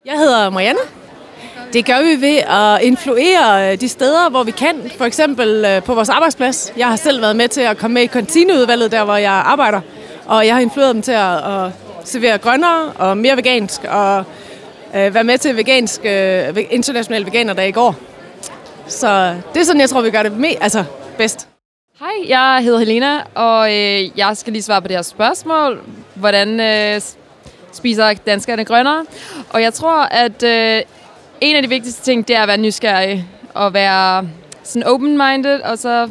Jeg 0.06 0.18
hedder 0.18 0.50
Marianne. 0.50 0.97
Det 1.72 1.86
gør 1.86 2.02
vi 2.02 2.20
ved 2.20 2.36
at 2.36 2.82
influere 2.82 3.72
øh, 3.72 3.80
de 3.80 3.88
steder, 3.88 4.30
hvor 4.30 4.42
vi 4.42 4.50
kan. 4.50 4.90
For 4.98 5.04
eksempel 5.04 5.64
øh, 5.64 5.82
på 5.82 5.94
vores 5.94 6.08
arbejdsplads. 6.08 6.72
Jeg 6.76 6.88
har 6.88 6.96
selv 6.96 7.20
været 7.20 7.36
med 7.36 7.48
til 7.48 7.60
at 7.60 7.78
komme 7.78 7.94
med 7.94 8.02
i 8.02 8.06
kantineudvalget, 8.06 8.92
der 8.92 9.04
hvor 9.04 9.16
jeg 9.16 9.32
arbejder. 9.32 9.80
Og 10.26 10.46
jeg 10.46 10.54
har 10.54 10.60
influeret 10.60 10.94
dem 10.94 11.02
til 11.02 11.12
at, 11.12 11.36
at 11.36 11.70
servere 12.04 12.38
grønnere 12.38 12.92
og 12.98 13.16
mere 13.16 13.36
vegansk. 13.36 13.84
Og 13.84 14.24
øh, 14.94 15.14
være 15.14 15.24
med 15.24 15.38
til 15.38 15.56
vegansk, 15.56 16.00
øh, 16.04 16.56
international 16.70 17.24
veganer 17.24 17.52
der 17.52 17.62
i 17.62 17.72
går. 17.72 17.94
Så 18.86 19.34
det 19.54 19.60
er 19.60 19.64
sådan, 19.64 19.80
jeg 19.80 19.90
tror, 19.90 20.02
vi 20.02 20.10
gør 20.10 20.22
det 20.22 20.32
med, 20.32 20.54
altså 20.60 20.84
bedst. 21.18 21.48
Hej, 22.00 22.28
jeg 22.28 22.60
hedder 22.62 22.78
Helena, 22.78 23.20
og 23.34 23.74
øh, 23.74 24.18
jeg 24.18 24.36
skal 24.36 24.52
lige 24.52 24.62
svare 24.62 24.82
på 24.82 24.88
det 24.88 24.96
her 24.96 25.02
spørgsmål. 25.02 25.80
Hvordan 26.14 26.60
øh, 26.60 27.00
spiser 27.72 28.12
danskerne 28.12 28.64
grønnere? 28.64 29.04
Og 29.50 29.62
jeg 29.62 29.74
tror, 29.74 30.02
at 30.02 30.42
øh, 30.42 30.82
en 31.40 31.56
af 31.56 31.62
de 31.62 31.68
vigtigste 31.68 32.02
ting, 32.02 32.28
det 32.28 32.36
er 32.36 32.42
at 32.42 32.48
være 32.48 32.58
nysgerrig 32.58 33.26
og 33.54 33.74
være 33.74 34.28
sådan 34.62 34.88
open-minded, 34.88 35.60
og 35.60 35.78
så 35.78 36.08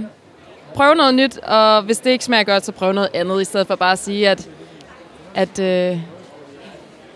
prøve 0.75 0.95
noget 0.95 1.15
nyt, 1.15 1.37
og 1.37 1.81
hvis 1.81 1.97
det 1.97 2.09
ikke 2.09 2.25
smager 2.25 2.43
godt, 2.43 2.65
så 2.65 2.71
prøve 2.71 2.93
noget 2.93 3.09
andet, 3.13 3.41
i 3.41 3.45
stedet 3.45 3.67
for 3.67 3.75
bare 3.75 3.91
at 3.91 3.99
sige, 3.99 4.29
at, 4.29 4.49
at, 5.35 5.59
øh, 5.59 5.97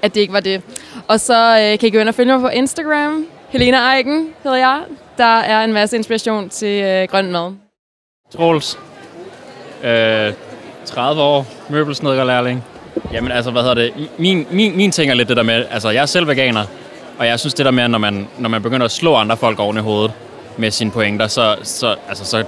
at 0.02 0.16
det 0.16 0.22
ikke 0.22 0.34
var 0.34 0.40
det. 0.40 0.62
Og 1.08 1.20
så 1.20 1.58
øh, 1.58 1.80
kan 1.80 1.88
I 1.88 1.92
gå 1.92 2.00
ind 2.00 2.10
og 2.10 2.16
følge 2.16 2.32
mig 2.32 2.42
på 2.42 2.48
Instagram, 2.48 3.26
Helena 3.50 3.96
Eiken 3.96 4.28
hedder 4.44 4.58
jeg. 4.58 4.82
Der 5.18 5.40
er 5.40 5.64
en 5.64 5.74
masse 5.74 5.98
inspiration 5.98 6.50
til 6.50 6.84
øh, 6.84 7.08
grøn 7.08 7.32
mad. 7.32 7.54
Troels. 8.38 8.80
Øh, 9.84 10.34
30 10.86 11.22
år, 11.22 11.46
møbelsnedgerlærling. 11.70 12.64
Jamen 13.14 13.32
altså, 13.32 13.52
hvad 13.52 13.62
hedder 13.62 13.76
det? 13.76 13.94
Min, 14.18 14.48
min, 14.52 14.78
min 14.78 14.92
ting 14.92 15.12
er 15.12 15.16
lidt 15.16 15.30
det 15.30 15.38
der 15.38 15.44
med, 15.44 15.66
altså 15.72 15.90
jeg 15.90 16.02
er 16.02 16.06
selv 16.06 16.28
veganer, 16.28 16.66
og 17.22 17.28
jeg 17.28 17.40
synes 17.40 17.54
det 17.54 17.66
der 17.66 17.72
med, 17.72 17.88
når 17.88 17.98
man, 17.98 18.28
når 18.38 18.50
man 18.50 18.62
begynder 18.62 18.86
at 18.86 18.92
slå 18.92 19.16
andre 19.16 19.38
folk 19.38 19.60
oven 19.60 19.78
i 19.78 19.80
hovedet 19.80 20.12
med 20.58 20.72
sine 20.72 20.92
pointer, 20.92 21.28
så, 21.28 21.56
så, 21.64 21.96
altså, 22.10 22.26
så 22.26 22.44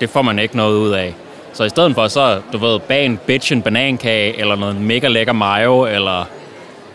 det 0.00 0.10
får 0.10 0.22
man 0.22 0.38
ikke 0.38 0.56
noget 0.56 0.76
ud 0.76 0.90
af. 0.90 1.14
Så 1.52 1.64
i 1.64 1.68
stedet 1.68 1.94
for, 1.94 2.08
så 2.08 2.40
du 2.52 2.58
ved, 2.58 2.80
bag 2.80 3.06
en 3.06 3.20
bitch 3.26 3.52
en 3.52 3.62
banankage, 3.62 4.38
eller 4.40 4.56
noget 4.56 4.76
mega 4.76 5.08
lækker 5.08 5.32
mayo, 5.32 5.86
eller, 5.86 6.24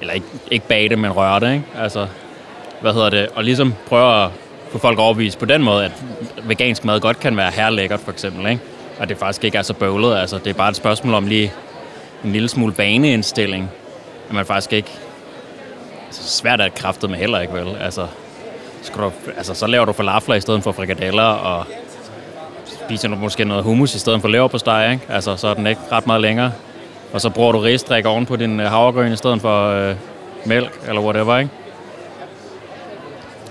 eller 0.02 0.14
ikke, 0.14 0.26
ikke 0.52 0.68
bage 0.68 0.90
det, 0.90 1.00
men 1.00 1.12
røre 1.12 1.40
det, 1.40 1.54
ikke? 1.54 1.66
Altså, 1.80 2.08
hvad 2.82 2.94
hedder 2.94 3.10
det? 3.10 3.28
Og 3.36 3.44
ligesom 3.44 3.74
prøve 3.88 4.24
at 4.24 4.30
få 4.72 4.78
folk 4.78 5.00
overbevist 5.00 5.40
på 5.40 5.46
den 5.46 5.64
måde, 5.64 5.86
at 5.86 5.92
vegansk 6.44 6.86
mad 6.86 7.00
godt 7.00 7.20
kan 7.20 7.38
være 7.38 7.52
herlækkert, 7.52 8.00
for 8.00 8.12
eksempel, 8.12 8.50
ikke? 8.50 8.62
Og 9.00 9.10
det 9.10 9.18
faktisk 9.18 9.44
ikke 9.44 9.58
er 9.58 9.62
så 9.62 9.74
bøvlet, 9.74 10.18
altså 10.18 10.38
det 10.38 10.48
er 10.48 10.54
bare 10.54 10.70
et 10.70 10.76
spørgsmål 10.76 11.14
om 11.14 11.28
lige 11.28 11.54
en 12.24 12.32
lille 12.32 12.50
smule 12.50 12.74
vaneindstilling, 12.78 13.70
at 14.30 14.36
man 14.36 14.46
faktisk 14.46 14.74
ikke... 14.74 14.92
Altså, 16.10 16.38
svært 16.38 16.62
at 16.62 16.76
kraftet 16.76 17.10
med 17.10 17.18
heller 17.18 17.40
ikke, 17.40 17.54
vel? 17.54 17.78
Altså, 17.82 18.08
skal 18.82 19.02
du, 19.02 19.12
altså, 19.38 19.54
så 19.54 19.68
laver 19.68 19.86
du 19.86 19.94
falafler 19.94 20.36
i 20.36 20.42
stedet 20.42 20.64
for 20.64 20.72
frikadeller, 20.72 21.24
og 21.24 21.66
spiser 22.86 23.08
du 23.08 23.16
måske 23.16 23.46
noget 23.46 23.64
hummus 23.64 23.96
i 23.96 24.00
stedet 24.00 24.22
for 24.22 24.28
leverpostej, 24.28 24.92
ikke? 24.92 25.04
Altså, 25.10 25.36
så 25.36 25.48
er 25.48 25.54
den 25.54 25.68
ikke 25.68 25.82
ret 25.92 26.08
meget 26.08 26.22
længere. 26.22 26.52
Og 27.14 27.22
så 27.22 27.30
bruger 27.30 27.52
du 27.52 27.60
ristrik 27.60 28.06
oven 28.06 28.26
på 28.26 28.36
din 28.36 28.60
øh, 28.60 28.66
havregryn 28.66 29.12
i 29.12 29.16
stedet 29.16 29.42
for 29.42 29.70
øh, 29.70 29.96
mælk, 30.46 30.82
eller 30.88 31.02
whatever, 31.02 31.38
ikke? 31.38 31.52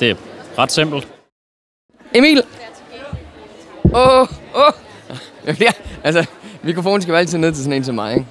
Det 0.01 0.11
er 0.11 0.15
ret 0.59 0.73
simpelt. 0.73 1.09
Emil! 2.15 2.43
Åh, 3.85 4.21
oh, 4.21 4.29
åh! 4.55 4.63
Oh. 5.47 5.61
Ja, 5.61 5.71
altså, 6.05 6.27
mikrofonen 6.63 7.03
skal 7.03 7.13
jo 7.13 7.19
altid 7.19 7.39
ned 7.39 7.53
til 7.53 7.63
sådan 7.63 7.77
en 7.77 7.85
som 7.85 7.95
mig, 7.95 8.15
ikke? 8.15 8.27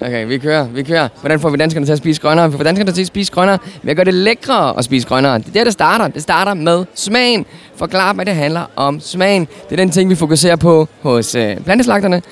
Okay, 0.00 0.26
vi 0.26 0.38
kører, 0.38 0.66
vi 0.68 0.82
kører. 0.82 1.08
Hvordan 1.20 1.40
får 1.40 1.50
vi 1.50 1.56
danskerne 1.56 1.86
til 1.86 1.92
at 1.92 1.98
spise 1.98 2.20
grønnere? 2.20 2.50
Vi 2.50 2.56
får 2.56 2.64
danskerne 2.64 2.92
til 2.92 3.00
at 3.00 3.06
spise 3.06 3.32
grønnere 3.32 3.58
ved 3.82 3.90
at 3.90 3.96
gøre 3.96 4.04
det 4.04 4.14
lækre 4.14 4.78
at 4.78 4.84
spise 4.84 5.08
grønnere. 5.08 5.38
Det 5.38 5.48
er 5.48 5.52
der, 5.52 5.64
det 5.64 5.72
starter. 5.72 6.08
Det 6.08 6.22
starter 6.22 6.54
med 6.54 6.84
smagen. 6.94 7.46
Forklar, 7.76 8.12
hvad 8.12 8.24
det 8.24 8.34
handler 8.34 8.70
om 8.76 9.00
smagen. 9.00 9.48
Det 9.64 9.72
er 9.72 9.76
den 9.76 9.90
ting, 9.90 10.10
vi 10.10 10.14
fokuserer 10.14 10.56
på 10.56 10.88
hos 11.00 11.34
øh, 11.34 11.56
planteslagterne. 11.56 12.22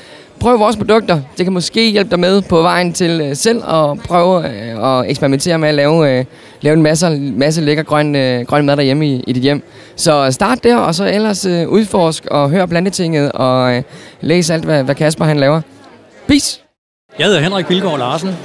Prøv 0.40 0.58
vores 0.58 0.76
produkter. 0.76 1.20
Det 1.38 1.46
kan 1.46 1.52
måske 1.52 1.90
hjælpe 1.90 2.10
dig 2.10 2.20
med 2.20 2.42
på 2.42 2.62
vejen 2.62 2.92
til 2.92 3.20
øh, 3.20 3.36
selv 3.36 3.62
at 3.68 3.98
prøve 4.04 4.48
øh, 4.48 4.98
at 4.98 5.10
eksperimentere 5.10 5.58
med 5.58 5.68
at 5.68 5.74
lave, 5.74 6.18
øh, 6.18 6.24
lave 6.60 6.74
en 6.74 6.82
masse, 6.82 7.18
masse 7.20 7.60
lækker 7.60 7.82
grøn, 7.82 8.16
øh, 8.16 8.46
grøn 8.46 8.66
mad 8.66 8.76
derhjemme 8.76 9.06
i, 9.06 9.24
i 9.26 9.32
dit 9.32 9.42
hjem. 9.42 9.62
Så 9.96 10.30
start 10.30 10.64
der, 10.64 10.76
og 10.76 10.94
så 10.94 11.04
ellers 11.06 11.46
øh, 11.46 11.68
udforsk 11.68 12.26
og 12.26 12.50
hør 12.50 12.66
plantetinget 12.66 13.32
og 13.32 13.76
øh, 13.76 13.82
læs 14.20 14.50
alt, 14.50 14.64
hvad, 14.64 14.82
hvad 14.82 14.94
Kasper 14.94 15.24
han 15.24 15.36
laver. 15.36 15.60
Peace! 16.26 16.65
Jeg 17.18 17.26
hedder 17.26 17.40
Henrik 17.40 17.70
Vilgaard 17.70 17.98
Larsen. 17.98 18.36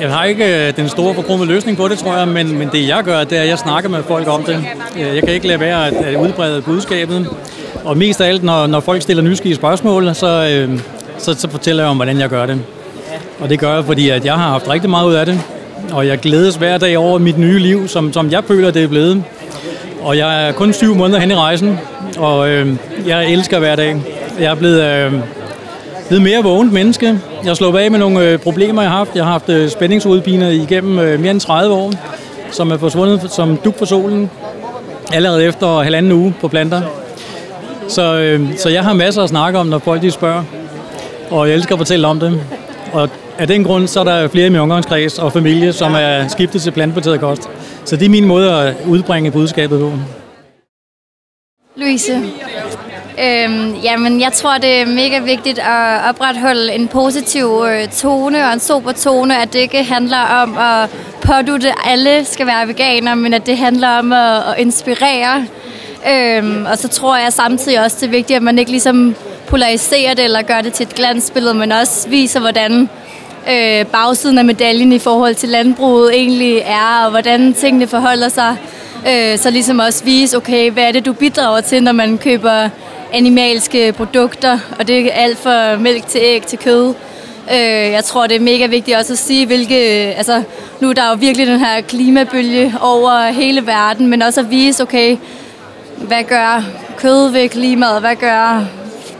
Jeg 0.00 0.10
har 0.10 0.24
ikke 0.24 0.66
øh, 0.68 0.76
den 0.76 0.88
store 0.88 1.14
forkromede 1.14 1.48
løsning 1.48 1.76
på 1.76 1.88
det, 1.88 1.98
tror 1.98 2.16
jeg, 2.16 2.28
men, 2.28 2.58
men 2.58 2.68
det 2.72 2.88
jeg 2.88 3.02
gør, 3.04 3.24
det 3.24 3.38
er, 3.38 3.42
at 3.42 3.48
jeg 3.48 3.58
snakker 3.58 3.90
med 3.90 4.02
folk 4.02 4.28
om 4.28 4.44
det. 4.44 4.64
Øh, 4.96 5.14
jeg 5.14 5.22
kan 5.22 5.34
ikke 5.34 5.46
lade 5.46 5.60
være 5.60 5.86
at, 5.86 5.92
at 5.92 6.16
udbrede 6.16 6.62
budskabet. 6.62 7.26
Og 7.84 7.96
mest 7.96 8.20
af 8.20 8.28
alt, 8.28 8.42
når, 8.42 8.66
når 8.66 8.80
folk 8.80 9.02
stiller 9.02 9.22
nysgerrige 9.22 9.54
spørgsmål, 9.54 10.14
så, 10.14 10.26
øh, 10.52 10.80
så, 11.18 11.34
så 11.34 11.50
fortæller 11.50 11.82
jeg 11.82 11.90
om, 11.90 11.96
hvordan 11.96 12.18
jeg 12.18 12.28
gør 12.28 12.46
det. 12.46 12.60
Og 13.40 13.50
det 13.50 13.58
gør 13.58 13.74
jeg, 13.74 13.84
fordi 13.84 14.08
at 14.08 14.24
jeg 14.24 14.34
har 14.34 14.48
haft 14.48 14.68
rigtig 14.68 14.90
meget 14.90 15.08
ud 15.08 15.14
af 15.14 15.26
det. 15.26 15.40
Og 15.92 16.06
jeg 16.06 16.18
glædes 16.18 16.56
hver 16.56 16.78
dag 16.78 16.98
over 16.98 17.18
mit 17.18 17.38
nye 17.38 17.58
liv, 17.58 17.88
som, 17.88 18.12
som 18.12 18.30
jeg 18.30 18.44
føler, 18.44 18.70
det 18.70 18.84
er 18.84 18.88
blevet. 18.88 19.24
Og 20.02 20.16
jeg 20.16 20.48
er 20.48 20.52
kun 20.52 20.72
syv 20.72 20.94
måneder 20.94 21.20
hen 21.20 21.30
i 21.30 21.34
rejsen, 21.34 21.78
og 22.18 22.48
øh, 22.48 22.76
jeg 23.06 23.32
elsker 23.32 23.58
hver 23.58 23.76
dag. 23.76 23.96
Jeg 24.38 24.50
er 24.50 24.54
blevet... 24.54 24.82
Øh, 24.82 25.12
blevet 26.08 26.22
mere 26.22 26.42
vågent 26.42 26.72
menneske. 26.72 27.18
Jeg 27.42 27.48
har 27.48 27.54
slået 27.54 27.78
af 27.78 27.90
med 27.90 27.98
nogle 27.98 28.28
øh, 28.28 28.38
problemer, 28.38 28.82
jeg 28.82 28.90
har 28.90 28.98
haft. 28.98 29.16
Jeg 29.16 29.24
har 29.24 29.32
haft 29.32 29.48
øh, 29.48 29.68
spændingsudpiner 29.68 30.48
igennem 30.48 30.98
øh, 30.98 31.20
mere 31.20 31.30
end 31.30 31.40
30 31.40 31.74
år, 31.74 31.92
som 32.50 32.70
er 32.70 32.76
forsvundet 32.76 33.30
som 33.30 33.56
duk 33.56 33.78
for 33.78 33.84
solen, 33.84 34.30
allerede 35.12 35.44
efter 35.44 35.82
halvanden 35.82 36.12
uge 36.12 36.34
på 36.40 36.48
planter. 36.48 36.82
Så, 37.88 38.20
øh, 38.20 38.56
så 38.56 38.68
jeg 38.68 38.84
har 38.84 38.92
masser 38.92 39.22
at 39.22 39.28
snakke 39.28 39.58
om, 39.58 39.66
når 39.66 39.78
folk 39.78 40.02
de 40.02 40.10
spørger, 40.10 40.44
og 41.30 41.48
jeg 41.48 41.54
elsker 41.54 41.74
at 41.74 41.78
fortælle 41.78 42.06
om 42.06 42.20
det. 42.20 42.40
Og 42.92 43.08
af 43.38 43.46
den 43.46 43.64
grund, 43.64 43.88
så 43.88 44.00
er 44.00 44.04
der 44.04 44.28
flere 44.28 44.46
i 44.46 44.50
min 44.50 44.60
omgangskreds 44.60 45.18
og 45.18 45.32
familie, 45.32 45.72
som 45.72 45.94
er 45.94 46.28
skiftet 46.28 46.62
til 46.62 46.70
plantebaseret 46.70 47.20
kost. 47.20 47.50
Så 47.84 47.96
det 47.96 48.06
er 48.06 48.10
min 48.10 48.24
måde 48.24 48.52
at 48.52 48.74
udbringe 48.86 49.30
budskabet 49.30 49.80
på. 49.80 49.92
Louise. 51.76 52.12
Øhm, 53.18 53.74
jamen, 53.74 54.20
jeg 54.20 54.32
tror, 54.32 54.58
det 54.58 54.80
er 54.80 54.86
mega 54.86 55.18
vigtigt 55.18 55.58
at 55.58 56.08
opretholde 56.08 56.72
en 56.72 56.88
positiv 56.88 57.64
øh, 57.68 57.88
tone 57.88 58.46
og 58.46 58.52
en 58.52 58.60
sober 58.60 58.92
tone, 58.92 59.42
at 59.42 59.52
det 59.52 59.58
ikke 59.58 59.84
handler 59.84 60.18
om 60.18 60.58
at 60.58 60.90
pådutte, 61.22 61.68
at 61.68 61.76
alle 61.84 62.24
skal 62.24 62.46
være 62.46 62.68
veganer, 62.68 63.14
men 63.14 63.34
at 63.34 63.46
det 63.46 63.56
handler 63.56 63.88
om 63.88 64.12
at, 64.12 64.36
at 64.36 64.54
inspirere. 64.58 65.46
Øhm, 66.10 66.66
og 66.66 66.78
så 66.78 66.88
tror 66.88 67.16
jeg 67.16 67.32
samtidig 67.32 67.84
også, 67.84 67.96
det 68.00 68.06
er 68.06 68.10
vigtigt, 68.10 68.36
at 68.36 68.42
man 68.42 68.58
ikke 68.58 68.70
ligesom 68.70 69.14
polariserer 69.46 70.14
det 70.14 70.24
eller 70.24 70.42
gør 70.42 70.60
det 70.60 70.72
til 70.72 70.86
et 70.86 70.94
glansbillede, 70.94 71.54
men 71.54 71.72
også 71.72 72.08
viser, 72.08 72.40
hvordan 72.40 72.88
øh, 73.50 73.86
bagsiden 73.86 74.38
af 74.38 74.44
medaljen 74.44 74.92
i 74.92 74.98
forhold 74.98 75.34
til 75.34 75.48
landbruget 75.48 76.14
egentlig 76.14 76.58
er, 76.58 77.04
og 77.04 77.10
hvordan 77.10 77.54
tingene 77.54 77.86
forholder 77.86 78.28
sig. 78.28 78.56
Øh, 79.08 79.38
så 79.38 79.50
ligesom 79.50 79.78
også 79.78 80.04
vise, 80.04 80.36
okay, 80.36 80.70
hvad 80.70 80.84
er 80.84 80.92
det, 80.92 81.06
du 81.06 81.12
bidrager 81.12 81.60
til, 81.60 81.82
når 81.82 81.92
man 81.92 82.18
køber 82.18 82.68
animalske 83.12 83.92
produkter, 83.92 84.58
og 84.78 84.88
det 84.88 85.06
er 85.06 85.12
alt 85.12 85.38
fra 85.38 85.76
mælk 85.76 86.06
til 86.06 86.20
æg 86.24 86.42
til 86.46 86.58
kød. 86.58 86.94
Øh, 87.52 87.92
jeg 87.92 88.04
tror, 88.04 88.26
det 88.26 88.36
er 88.36 88.40
mega 88.40 88.66
vigtigt 88.66 88.96
også 88.96 89.12
at 89.12 89.18
sige, 89.18 89.46
hvilke... 89.46 90.08
Øh, 90.08 90.18
altså, 90.18 90.42
nu 90.80 90.88
er 90.88 90.92
der 90.92 91.08
jo 91.10 91.16
virkelig 91.20 91.46
den 91.46 91.58
her 91.58 91.80
klimabølge 91.80 92.74
over 92.80 93.30
hele 93.30 93.66
verden, 93.66 94.06
men 94.06 94.22
også 94.22 94.40
at 94.40 94.50
vise, 94.50 94.82
okay, 94.82 95.16
hvad 95.96 96.24
gør 96.24 96.64
kød 96.96 97.30
ved 97.30 97.48
klimaet, 97.48 98.00
hvad 98.00 98.16
gør 98.16 98.64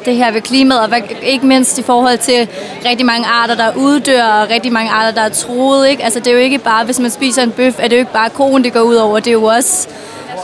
det 0.04 0.16
her 0.16 0.32
ved 0.32 0.40
klimaet, 0.40 0.80
og 0.80 0.88
hvad, 0.88 1.00
ikke 1.22 1.46
mindst 1.46 1.78
i 1.78 1.82
forhold 1.82 2.18
til 2.18 2.48
rigtig 2.84 3.06
mange 3.06 3.26
arter, 3.26 3.54
der 3.54 3.76
uddør, 3.76 4.24
og 4.24 4.50
rigtig 4.50 4.72
mange 4.72 4.90
arter, 4.90 5.10
der 5.10 5.20
er 5.20 5.28
troet. 5.28 5.88
Ikke? 5.88 6.04
Altså, 6.04 6.18
det 6.18 6.26
er 6.26 6.32
jo 6.32 6.38
ikke 6.38 6.58
bare, 6.58 6.84
hvis 6.84 6.98
man 6.98 7.10
spiser 7.10 7.42
en 7.42 7.50
bøf, 7.50 7.74
er 7.78 7.88
det 7.88 7.96
jo 7.96 8.00
ikke 8.00 8.12
bare 8.12 8.30
konen, 8.30 8.64
det 8.64 8.72
går 8.72 8.80
ud 8.80 8.94
over, 8.94 9.20
det 9.20 9.26
er 9.26 9.32
jo 9.32 9.44
også 9.44 9.88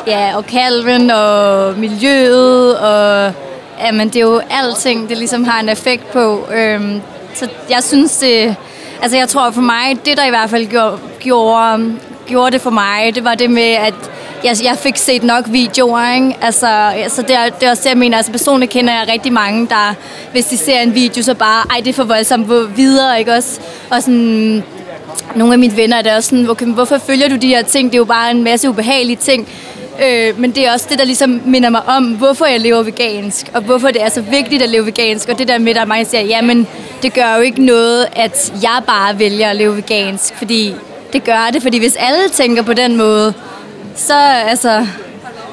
ja, 0.06 0.36
og 0.36 0.46
kalven 0.46 1.10
og 1.10 1.78
miljøet, 1.78 2.78
og 2.78 3.32
jamen, 3.80 4.08
det 4.08 4.16
er 4.16 4.20
jo 4.20 4.40
alting, 4.50 5.08
det 5.08 5.18
ligesom 5.18 5.44
har 5.44 5.60
en 5.60 5.68
effekt 5.68 6.10
på. 6.12 6.48
Øhm, 6.54 7.00
så 7.34 7.48
jeg 7.70 7.82
synes 7.82 8.16
det, 8.16 8.56
altså 9.02 9.16
jeg 9.16 9.28
tror 9.28 9.50
for 9.50 9.60
mig, 9.60 9.98
det 10.04 10.16
der 10.16 10.26
i 10.26 10.30
hvert 10.30 10.50
fald 10.50 10.66
gjorde, 10.66 10.98
gjorde, 11.20 11.92
gjorde 12.26 12.50
det 12.50 12.60
for 12.60 12.70
mig, 12.70 13.14
det 13.14 13.25
var 13.25 13.34
det 13.34 13.50
med, 13.50 13.70
at 13.70 13.94
jeg, 14.44 14.56
jeg 14.64 14.76
fik 14.78 14.96
set 14.96 15.22
nok 15.22 15.44
videoer, 15.48 16.14
ikke? 16.14 16.36
Altså, 16.40 16.68
altså 16.94 17.22
det, 17.22 17.36
er, 17.36 17.48
det 17.48 17.66
er 17.66 17.70
også 17.70 17.82
det, 17.82 17.90
jeg 17.90 17.98
mener. 17.98 18.16
Altså 18.16 18.32
personligt 18.32 18.72
kender 18.72 18.92
jeg 18.92 19.08
rigtig 19.12 19.32
mange, 19.32 19.66
der, 19.66 19.94
hvis 20.32 20.46
de 20.46 20.56
ser 20.56 20.80
en 20.80 20.94
video, 20.94 21.22
så 21.22 21.34
bare, 21.34 21.64
ej, 21.70 21.80
det 21.80 21.88
er 21.88 21.94
for 21.94 22.04
voldsomt, 22.04 22.46
hvor 22.46 22.62
videre, 22.76 23.18
ikke 23.18 23.32
også? 23.32 23.60
Og 23.90 24.02
sådan, 24.02 24.64
nogle 25.34 25.52
af 25.52 25.58
mine 25.58 25.76
venner 25.76 25.96
er 25.96 26.02
der 26.02 26.16
også 26.16 26.28
sådan, 26.28 26.50
okay, 26.50 26.66
hvorfor 26.66 26.98
følger 26.98 27.28
du 27.28 27.36
de 27.36 27.48
her 27.48 27.62
ting? 27.62 27.90
Det 27.90 27.94
er 27.94 27.98
jo 27.98 28.04
bare 28.04 28.30
en 28.30 28.44
masse 28.44 28.68
ubehagelige 28.68 29.16
ting. 29.16 29.48
Øh, 30.02 30.40
men 30.40 30.50
det 30.50 30.66
er 30.66 30.72
også 30.72 30.86
det, 30.90 30.98
der 30.98 31.04
ligesom 31.04 31.40
minder 31.44 31.70
mig 31.70 31.82
om, 31.86 32.04
hvorfor 32.04 32.46
jeg 32.46 32.60
lever 32.60 32.82
vegansk, 32.82 33.50
og 33.54 33.62
hvorfor 33.62 33.88
det 33.88 34.02
er 34.02 34.08
så 34.08 34.20
vigtigt 34.20 34.62
at 34.62 34.68
leve 34.68 34.86
vegansk. 34.86 35.28
Og 35.28 35.38
det 35.38 35.48
der 35.48 35.58
med, 35.58 35.76
at 35.76 35.88
mange 35.88 36.04
siger, 36.04 36.22
jamen, 36.22 36.66
det 37.02 37.14
gør 37.14 37.34
jo 37.34 37.40
ikke 37.40 37.64
noget, 37.64 38.06
at 38.12 38.52
jeg 38.62 38.80
bare 38.86 39.18
vælger 39.18 39.50
at 39.50 39.56
leve 39.56 39.76
vegansk, 39.76 40.34
fordi 40.34 40.74
det 41.12 41.24
gør 41.24 41.50
det, 41.52 41.62
fordi 41.62 41.78
hvis 41.78 41.96
alle 41.96 42.28
tænker 42.28 42.62
på 42.62 42.72
den 42.72 42.96
måde, 42.96 43.34
så, 43.94 44.18
altså, 44.48 44.86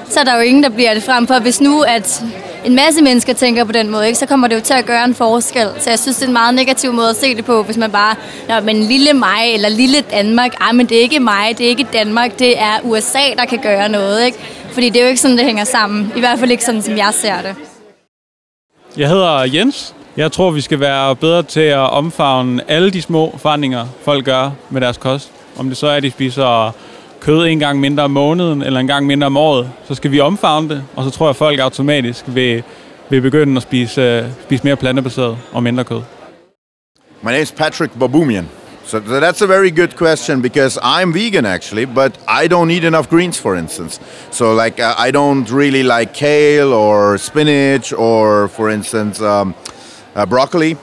så 0.09 0.19
er 0.19 0.23
der 0.23 0.35
jo 0.35 0.41
ingen, 0.41 0.63
der 0.63 0.69
bliver 0.69 0.93
det 0.93 1.03
frem 1.03 1.27
for. 1.27 1.39
Hvis 1.39 1.61
nu, 1.61 1.81
at 1.81 2.23
en 2.65 2.75
masse 2.75 3.01
mennesker 3.01 3.33
tænker 3.33 3.63
på 3.63 3.71
den 3.71 3.89
måde, 3.89 4.07
ikke, 4.07 4.19
så 4.19 4.25
kommer 4.25 4.47
det 4.47 4.55
jo 4.55 4.61
til 4.61 4.73
at 4.73 4.85
gøre 4.85 5.03
en 5.03 5.15
forskel. 5.15 5.67
Så 5.79 5.89
jeg 5.89 5.99
synes, 5.99 6.17
det 6.17 6.23
er 6.23 6.27
en 6.27 6.33
meget 6.33 6.55
negativ 6.55 6.93
måde 6.93 7.09
at 7.09 7.15
se 7.15 7.35
det 7.35 7.45
på, 7.45 7.63
hvis 7.63 7.77
man 7.77 7.91
bare, 7.91 8.15
når 8.47 8.61
men 8.61 8.83
lille 8.83 9.13
mig 9.13 9.53
eller 9.53 9.69
lille 9.69 10.01
Danmark, 10.01 10.53
ej, 10.61 10.71
men 10.71 10.85
det 10.85 10.97
er 10.97 11.01
ikke 11.01 11.19
mig, 11.19 11.57
det 11.57 11.65
er 11.65 11.69
ikke 11.69 11.87
Danmark, 11.93 12.39
det 12.39 12.59
er 12.59 12.79
USA, 12.83 13.19
der 13.37 13.45
kan 13.45 13.59
gøre 13.59 13.89
noget, 13.89 14.25
ikke? 14.25 14.37
Fordi 14.71 14.89
det 14.89 14.97
er 14.97 15.03
jo 15.03 15.09
ikke 15.09 15.21
sådan, 15.21 15.37
det 15.37 15.45
hænger 15.45 15.63
sammen. 15.63 16.13
I 16.15 16.19
hvert 16.19 16.39
fald 16.39 16.51
ikke 16.51 16.63
sådan, 16.63 16.81
som 16.81 16.97
jeg 16.97 17.09
ser 17.13 17.41
det. 17.41 17.55
Jeg 18.97 19.09
hedder 19.09 19.39
Jens. 19.53 19.95
Jeg 20.17 20.31
tror, 20.31 20.51
vi 20.51 20.61
skal 20.61 20.79
være 20.79 21.15
bedre 21.15 21.43
til 21.43 21.59
at 21.59 21.89
omfavne 21.89 22.63
alle 22.67 22.91
de 22.91 23.01
små 23.01 23.35
forandringer, 23.37 23.87
folk 24.03 24.25
gør 24.25 24.51
med 24.69 24.81
deres 24.81 24.97
kost. 24.97 25.31
Om 25.57 25.67
det 25.67 25.77
så 25.77 25.87
er, 25.87 25.95
at 25.95 26.03
de 26.03 26.11
spiser 26.11 26.73
kød 27.23 27.45
en 27.47 27.59
gang 27.59 27.79
mindre 27.79 28.03
om 28.03 28.11
måneden, 28.11 28.61
eller 28.61 28.79
en 28.79 28.87
gang 28.87 29.05
mindre 29.05 29.25
om 29.27 29.37
året, 29.37 29.69
så 29.87 29.95
skal 29.95 30.11
vi 30.11 30.19
omfavne 30.19 30.69
det, 30.69 30.83
og 30.95 31.03
så 31.03 31.09
tror 31.09 31.25
jeg, 31.25 31.29
at 31.29 31.35
folk 31.35 31.59
automatisk 31.59 32.23
vil, 32.27 32.63
vil 33.09 33.21
begynde 33.21 33.57
at 33.57 33.63
spise, 33.63 34.23
uh, 34.23 34.31
spise 34.43 34.63
mere 34.63 34.75
plantebaseret 34.75 35.37
og 35.51 35.63
mindre 35.63 35.83
kød. 35.83 36.01
My 37.21 37.31
name 37.31 37.41
is 37.41 37.51
Patrick 37.51 37.99
Baboumian. 37.99 38.45
So, 38.85 39.01
so 39.07 39.19
that's 39.19 39.41
a 39.41 39.47
very 39.47 39.69
good 39.69 39.95
question 39.95 40.41
because 40.41 40.77
I'm 40.83 41.13
vegan 41.13 41.45
actually, 41.45 41.85
but 41.85 42.11
I 42.27 42.47
don't 42.47 42.71
eat 42.71 42.83
enough 42.83 43.07
greens, 43.09 43.39
for 43.39 43.55
instance. 43.55 44.01
So 44.31 44.53
like 44.63 44.83
uh, 44.83 45.07
I 45.07 45.11
don't 45.11 45.49
really 45.51 45.83
like 45.83 46.13
kale 46.13 46.73
or 46.73 47.17
spinach 47.17 47.93
or, 47.93 48.49
for 48.49 48.69
instance, 48.69 49.21
um, 49.21 49.55
uh, 50.15 50.25
broccoli. 50.25 50.75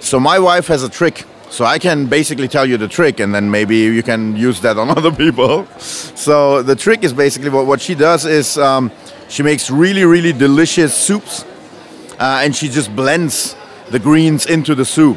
So 0.00 0.20
my 0.20 0.38
wife 0.38 0.72
has 0.72 0.82
a 0.82 0.88
trick. 0.88 1.24
So 1.56 1.64
I 1.64 1.78
can 1.78 2.04
basically 2.04 2.48
tell 2.48 2.66
you 2.66 2.76
the 2.76 2.86
trick, 2.86 3.18
and 3.18 3.34
then 3.34 3.50
maybe 3.50 3.78
you 3.78 4.02
can 4.02 4.36
use 4.36 4.60
that 4.60 4.76
on 4.76 4.90
other 4.98 5.10
people. 5.10 5.64
So 5.78 6.60
the 6.62 6.76
trick 6.76 7.02
is 7.02 7.14
basically 7.14 7.48
what, 7.48 7.64
what 7.64 7.80
she 7.80 7.94
does 7.94 8.26
is 8.26 8.58
um, 8.58 8.92
she 9.30 9.42
makes 9.42 9.70
really 9.70 10.04
really 10.04 10.34
delicious 10.34 10.94
soups, 10.94 11.46
uh, 12.18 12.42
and 12.44 12.54
she 12.54 12.68
just 12.68 12.94
blends 12.94 13.56
the 13.88 13.98
greens 13.98 14.44
into 14.44 14.74
the 14.74 14.84
soup 14.84 15.16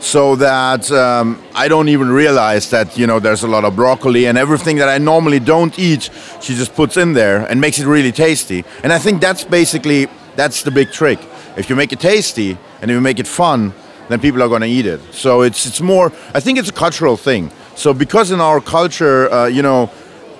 so 0.00 0.36
that 0.36 0.90
um, 0.90 1.44
I 1.54 1.68
don't 1.68 1.90
even 1.90 2.08
realize 2.08 2.70
that 2.70 2.96
you 2.96 3.06
know 3.06 3.20
there's 3.20 3.42
a 3.42 3.48
lot 3.48 3.66
of 3.66 3.76
broccoli 3.76 4.24
and 4.24 4.38
everything 4.38 4.78
that 4.78 4.88
I 4.88 4.96
normally 4.96 5.38
don't 5.38 5.78
eat. 5.78 6.08
She 6.40 6.54
just 6.54 6.74
puts 6.74 6.96
in 6.96 7.12
there 7.12 7.44
and 7.50 7.60
makes 7.60 7.78
it 7.78 7.84
really 7.86 8.12
tasty. 8.12 8.64
And 8.82 8.90
I 8.90 8.98
think 8.98 9.20
that's 9.20 9.44
basically 9.44 10.06
that's 10.34 10.62
the 10.62 10.70
big 10.70 10.92
trick. 10.92 11.18
If 11.58 11.68
you 11.68 11.76
make 11.76 11.92
it 11.92 12.00
tasty 12.00 12.56
and 12.80 12.90
if 12.90 12.94
you 12.94 13.02
make 13.02 13.18
it 13.18 13.26
fun, 13.26 13.74
then 14.08 14.20
people 14.20 14.42
are 14.42 14.48
going 14.48 14.62
to 14.62 14.68
eat 14.68 14.86
it. 14.86 15.00
So 15.12 15.42
it's 15.42 15.66
it's 15.66 15.80
more. 15.80 16.12
I 16.34 16.40
think 16.40 16.58
it's 16.58 16.68
a 16.68 16.72
cultural 16.72 17.16
thing. 17.16 17.50
So 17.76 17.94
because 17.94 18.30
in 18.30 18.40
our 18.40 18.60
culture, 18.60 19.30
uh, 19.32 19.46
you 19.46 19.62
know, 19.62 19.90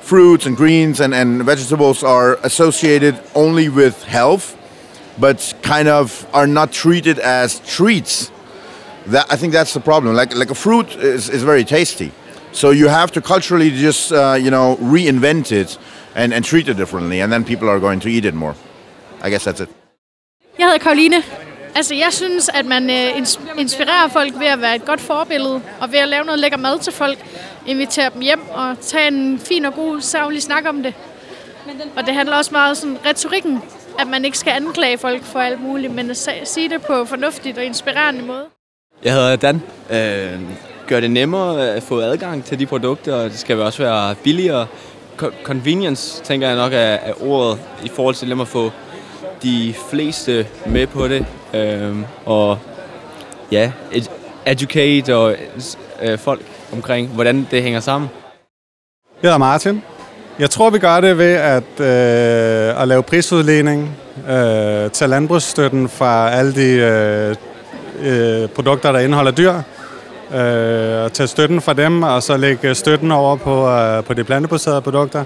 fruits 0.01 0.47
and 0.47 0.57
greens 0.57 1.01
and, 1.01 1.15
and 1.15 1.43
vegetables 1.45 2.03
are 2.05 2.39
associated 2.43 3.19
only 3.35 3.69
with 3.69 4.05
health, 4.05 4.57
but 5.19 5.55
kind 5.63 5.89
of 5.89 6.27
are 6.33 6.47
not 6.47 6.73
treated 6.73 7.19
as 7.19 7.61
treats 7.61 8.31
that 9.07 9.27
I 9.31 9.37
think 9.37 9.53
that's 9.53 9.75
the 9.75 9.81
problem. 9.81 10.15
Like 10.15 10.35
like 10.35 10.51
a 10.51 10.55
fruit 10.55 10.97
is, 10.97 11.29
is 11.29 11.43
very 11.43 11.65
tasty, 11.65 12.13
so 12.53 12.71
you 12.71 12.89
have 12.89 13.13
to 13.13 13.21
culturally 13.21 13.71
just 13.71 14.13
uh, 14.13 14.37
you 14.41 14.51
know 14.51 14.77
reinvent 14.77 15.53
it 15.53 15.79
and, 16.15 16.33
and 16.33 16.45
treat 16.45 16.69
it 16.69 16.77
differently, 16.77 17.21
and 17.21 17.33
then 17.33 17.45
people 17.45 17.69
are 17.69 17.81
going 17.81 18.01
to 18.01 18.09
eat 18.09 18.25
it 18.25 18.35
more. 18.35 18.55
I 19.23 19.31
guess 19.31 19.45
that's 19.45 19.61
it. 19.61 19.69
Jeg 20.59 20.67
hedder 20.67 20.79
Karoline. 20.79 21.23
Altså, 21.77 21.95
jeg 21.95 22.09
synes, 22.13 22.51
at 22.55 22.67
man 22.67 22.91
øh, 22.91 23.11
ins- 23.17 23.61
inspirerer 23.61 24.09
folk 24.09 24.33
ved 24.39 24.47
at 24.47 24.61
være 24.61 24.77
et 24.77 24.85
godt 24.85 25.01
forbillede, 25.01 25.61
og 25.81 25.93
ved 25.93 25.99
at 25.99 26.09
lave 26.09 26.25
noget 26.25 26.39
lækker 26.41 26.59
mad 26.59 26.79
til 26.79 26.93
folk, 26.93 27.19
invitere 27.67 28.11
dem 28.15 28.21
hjem 28.23 28.41
og 28.51 28.77
tage 28.81 29.09
en 29.09 29.39
fin 29.39 29.65
og 29.65 29.75
god 29.75 30.01
savlig 30.01 30.43
snak 30.43 30.65
om 30.69 30.83
det. 30.83 30.95
Og 31.97 32.07
det 32.07 32.15
handler 32.15 32.37
også 32.37 32.51
meget 32.53 32.71
om 32.71 32.75
sådan 32.77 32.99
retorikken, 33.07 33.63
at 33.99 34.07
man 34.07 34.25
ikke 34.25 34.39
skal 34.39 34.51
anklage 34.51 34.99
folk 34.99 35.23
for 35.23 35.39
alt 35.41 35.61
muligt, 35.63 35.95
men 35.95 36.11
at 36.11 36.29
sige 36.45 36.69
det 36.69 36.83
på 36.83 37.05
fornuftigt 37.05 37.59
og 37.59 37.65
inspirerende 37.65 38.23
måde. 38.23 38.45
Jeg 39.05 39.13
hedder 39.13 39.37
Dan. 39.37 39.63
Øh, 39.91 40.41
gør 40.87 41.01
det 41.01 41.11
nemmere 41.11 41.69
at 41.71 41.83
få 41.83 42.01
adgang 42.01 42.45
til 42.45 42.59
de 42.59 42.67
produkter, 42.67 43.15
og 43.15 43.31
det 43.31 43.39
skal 43.39 43.61
også 43.61 43.83
være 43.83 44.15
billigere. 44.15 44.67
Co- 45.23 45.43
Convenience, 45.43 46.23
tænker 46.23 46.47
jeg 46.49 46.57
nok, 46.57 46.73
er, 46.73 46.77
er 46.79 47.13
ordet 47.23 47.61
i 47.85 47.89
forhold 47.89 48.15
til 48.15 48.31
dem 48.31 48.41
at 48.41 48.49
få 48.49 48.71
de 49.45 49.75
fleste 49.91 50.47
med 50.67 50.87
på 50.87 51.09
det. 51.09 51.27
Øh, 51.55 51.97
og 52.27 52.59
ja, 53.53 53.73
ed- 53.93 54.11
educate 54.47 55.17
og 55.17 55.35
øh, 56.03 56.19
folk 56.19 56.41
omkring, 56.73 57.09
hvordan 57.09 57.49
det 57.51 57.63
hænger 57.63 57.81
sammen. 57.81 58.11
Jeg 59.23 59.29
hedder 59.29 59.39
Martin. 59.39 59.83
Jeg 60.39 60.51
tror, 60.51 60.71
vi 60.71 60.79
gør 60.79 61.01
det 61.01 61.19
ved 61.19 61.33
at, 61.35 61.81
øh, 61.81 62.83
at 62.83 62.89
lave 62.89 63.03
prisudligning, 63.03 63.97
øh, 64.29 64.91
tage 64.91 65.09
landbrugsstøtten 65.09 65.89
fra 65.89 66.31
alle 66.31 66.55
de 66.55 66.71
øh, 66.71 67.37
øh, 68.43 68.49
produkter, 68.49 68.93
der 68.93 68.99
indeholder 68.99 69.31
dyr, 69.31 69.53
øh, 70.35 71.05
og 71.05 71.13
tage 71.13 71.27
støtten 71.27 71.61
fra 71.61 71.73
dem, 71.73 72.03
og 72.03 72.23
så 72.23 72.37
lægge 72.37 72.75
støtten 72.75 73.13
over 73.13 73.37
på, 73.37 73.69
øh, 73.69 74.05
på 74.05 74.15
de 74.15 74.25
plantebaserede 74.25 74.81
produkter. 74.83 75.25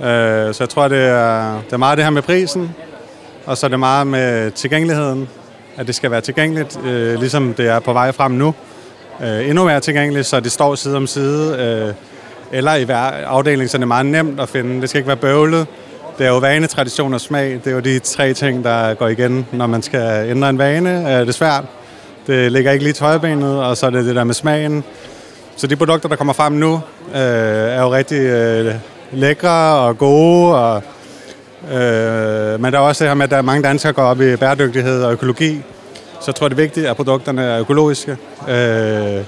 Øh, 0.00 0.54
så 0.54 0.56
jeg 0.60 0.68
tror, 0.68 0.88
det 0.88 0.98
er, 1.08 1.60
det 1.64 1.72
er 1.72 1.76
meget 1.76 1.96
det 1.98 2.04
her 2.04 2.10
med 2.10 2.22
prisen, 2.22 2.74
og 3.46 3.56
så 3.56 3.66
er 3.66 3.70
det 3.70 3.78
meget 3.78 4.06
med 4.06 4.50
tilgængeligheden, 4.50 5.28
at 5.76 5.86
det 5.86 5.94
skal 5.94 6.10
være 6.10 6.20
tilgængeligt, 6.20 6.78
øh, 6.84 7.18
ligesom 7.18 7.54
det 7.54 7.68
er 7.68 7.78
på 7.80 7.92
vej 7.92 8.12
frem 8.12 8.32
nu. 8.32 8.54
Øh, 9.22 9.48
endnu 9.48 9.64
mere 9.64 9.80
tilgængeligt, 9.80 10.26
så 10.26 10.40
det 10.40 10.52
står 10.52 10.74
side 10.74 10.96
om 10.96 11.06
side, 11.06 11.56
øh, 11.58 11.94
eller 12.58 12.74
i 12.74 12.84
hver 12.84 12.96
afdeling, 13.26 13.70
så 13.70 13.76
det 13.78 13.82
er 13.82 13.86
meget 13.86 14.06
nemt 14.06 14.40
at 14.40 14.48
finde. 14.48 14.80
Det 14.80 14.88
skal 14.88 14.98
ikke 14.98 15.08
være 15.08 15.16
bøvlet. 15.16 15.66
Det 16.18 16.26
er 16.26 16.30
jo 16.30 16.38
vane, 16.38 16.66
tradition 16.66 17.14
og 17.14 17.20
smag. 17.20 17.60
Det 17.64 17.66
er 17.66 17.70
jo 17.74 17.80
de 17.80 17.98
tre 17.98 18.32
ting, 18.34 18.64
der 18.64 18.94
går 18.94 19.08
igen, 19.08 19.46
når 19.52 19.66
man 19.66 19.82
skal 19.82 20.30
ændre 20.30 20.50
en 20.50 20.58
vane. 20.58 20.90
Øh, 21.12 21.20
Det 21.20 21.28
er 21.28 21.32
svært. 21.32 21.64
Det 22.26 22.52
ligger 22.52 22.72
ikke 22.72 22.84
lige 22.84 22.90
i 22.90 22.94
tøjbenet, 22.94 23.62
og 23.62 23.76
så 23.76 23.86
er 23.86 23.90
det 23.90 24.04
det 24.04 24.16
der 24.16 24.24
med 24.24 24.34
smagen. 24.34 24.84
Så 25.56 25.66
de 25.66 25.76
produkter, 25.76 26.08
der 26.08 26.16
kommer 26.16 26.32
frem 26.32 26.52
nu, 26.52 26.74
øh, 27.14 27.20
er 27.20 27.80
jo 27.82 27.94
rigtig 27.94 28.18
øh, 28.20 28.74
lækre 29.12 29.78
og 29.78 29.98
gode. 29.98 30.54
Og, 30.54 30.82
øh, 31.72 32.60
men 32.60 32.72
der 32.72 32.78
er 32.78 32.82
også 32.82 33.04
det 33.04 33.10
her 33.10 33.14
med, 33.14 33.24
at 33.24 33.30
der 33.30 33.36
er 33.36 33.42
mange 33.42 33.62
danskere, 33.62 33.92
der 33.92 33.96
går 33.96 34.02
op 34.02 34.20
i 34.20 34.36
bæredygtighed 34.36 35.02
og 35.02 35.12
økologi. 35.12 35.62
Så 36.20 36.24
jeg 36.26 36.34
tror, 36.34 36.48
det 36.48 36.54
er 36.58 36.62
vigtigt, 36.62 36.86
at 36.86 36.96
produkterne 36.96 37.42
er 37.42 37.60
økologiske. 37.60 38.16
Øh, 38.48 39.24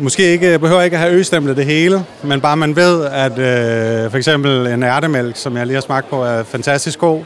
Måske 0.00 0.22
ikke, 0.32 0.58
behøver 0.58 0.82
ikke 0.82 0.96
at 0.96 1.02
have 1.02 1.14
østemlet 1.14 1.56
det 1.56 1.64
hele, 1.64 2.04
men 2.22 2.40
bare 2.40 2.56
man 2.56 2.76
ved, 2.76 3.04
at 3.04 3.32
øh, 3.38 4.10
for 4.10 4.16
eksempel 4.16 4.66
en 4.66 4.82
ærtemælk, 4.82 5.36
som 5.36 5.56
jeg 5.56 5.66
lige 5.66 5.74
har 5.74 5.80
smagt 5.80 6.10
på, 6.10 6.22
er 6.22 6.42
fantastisk 6.42 6.98
god. 6.98 7.22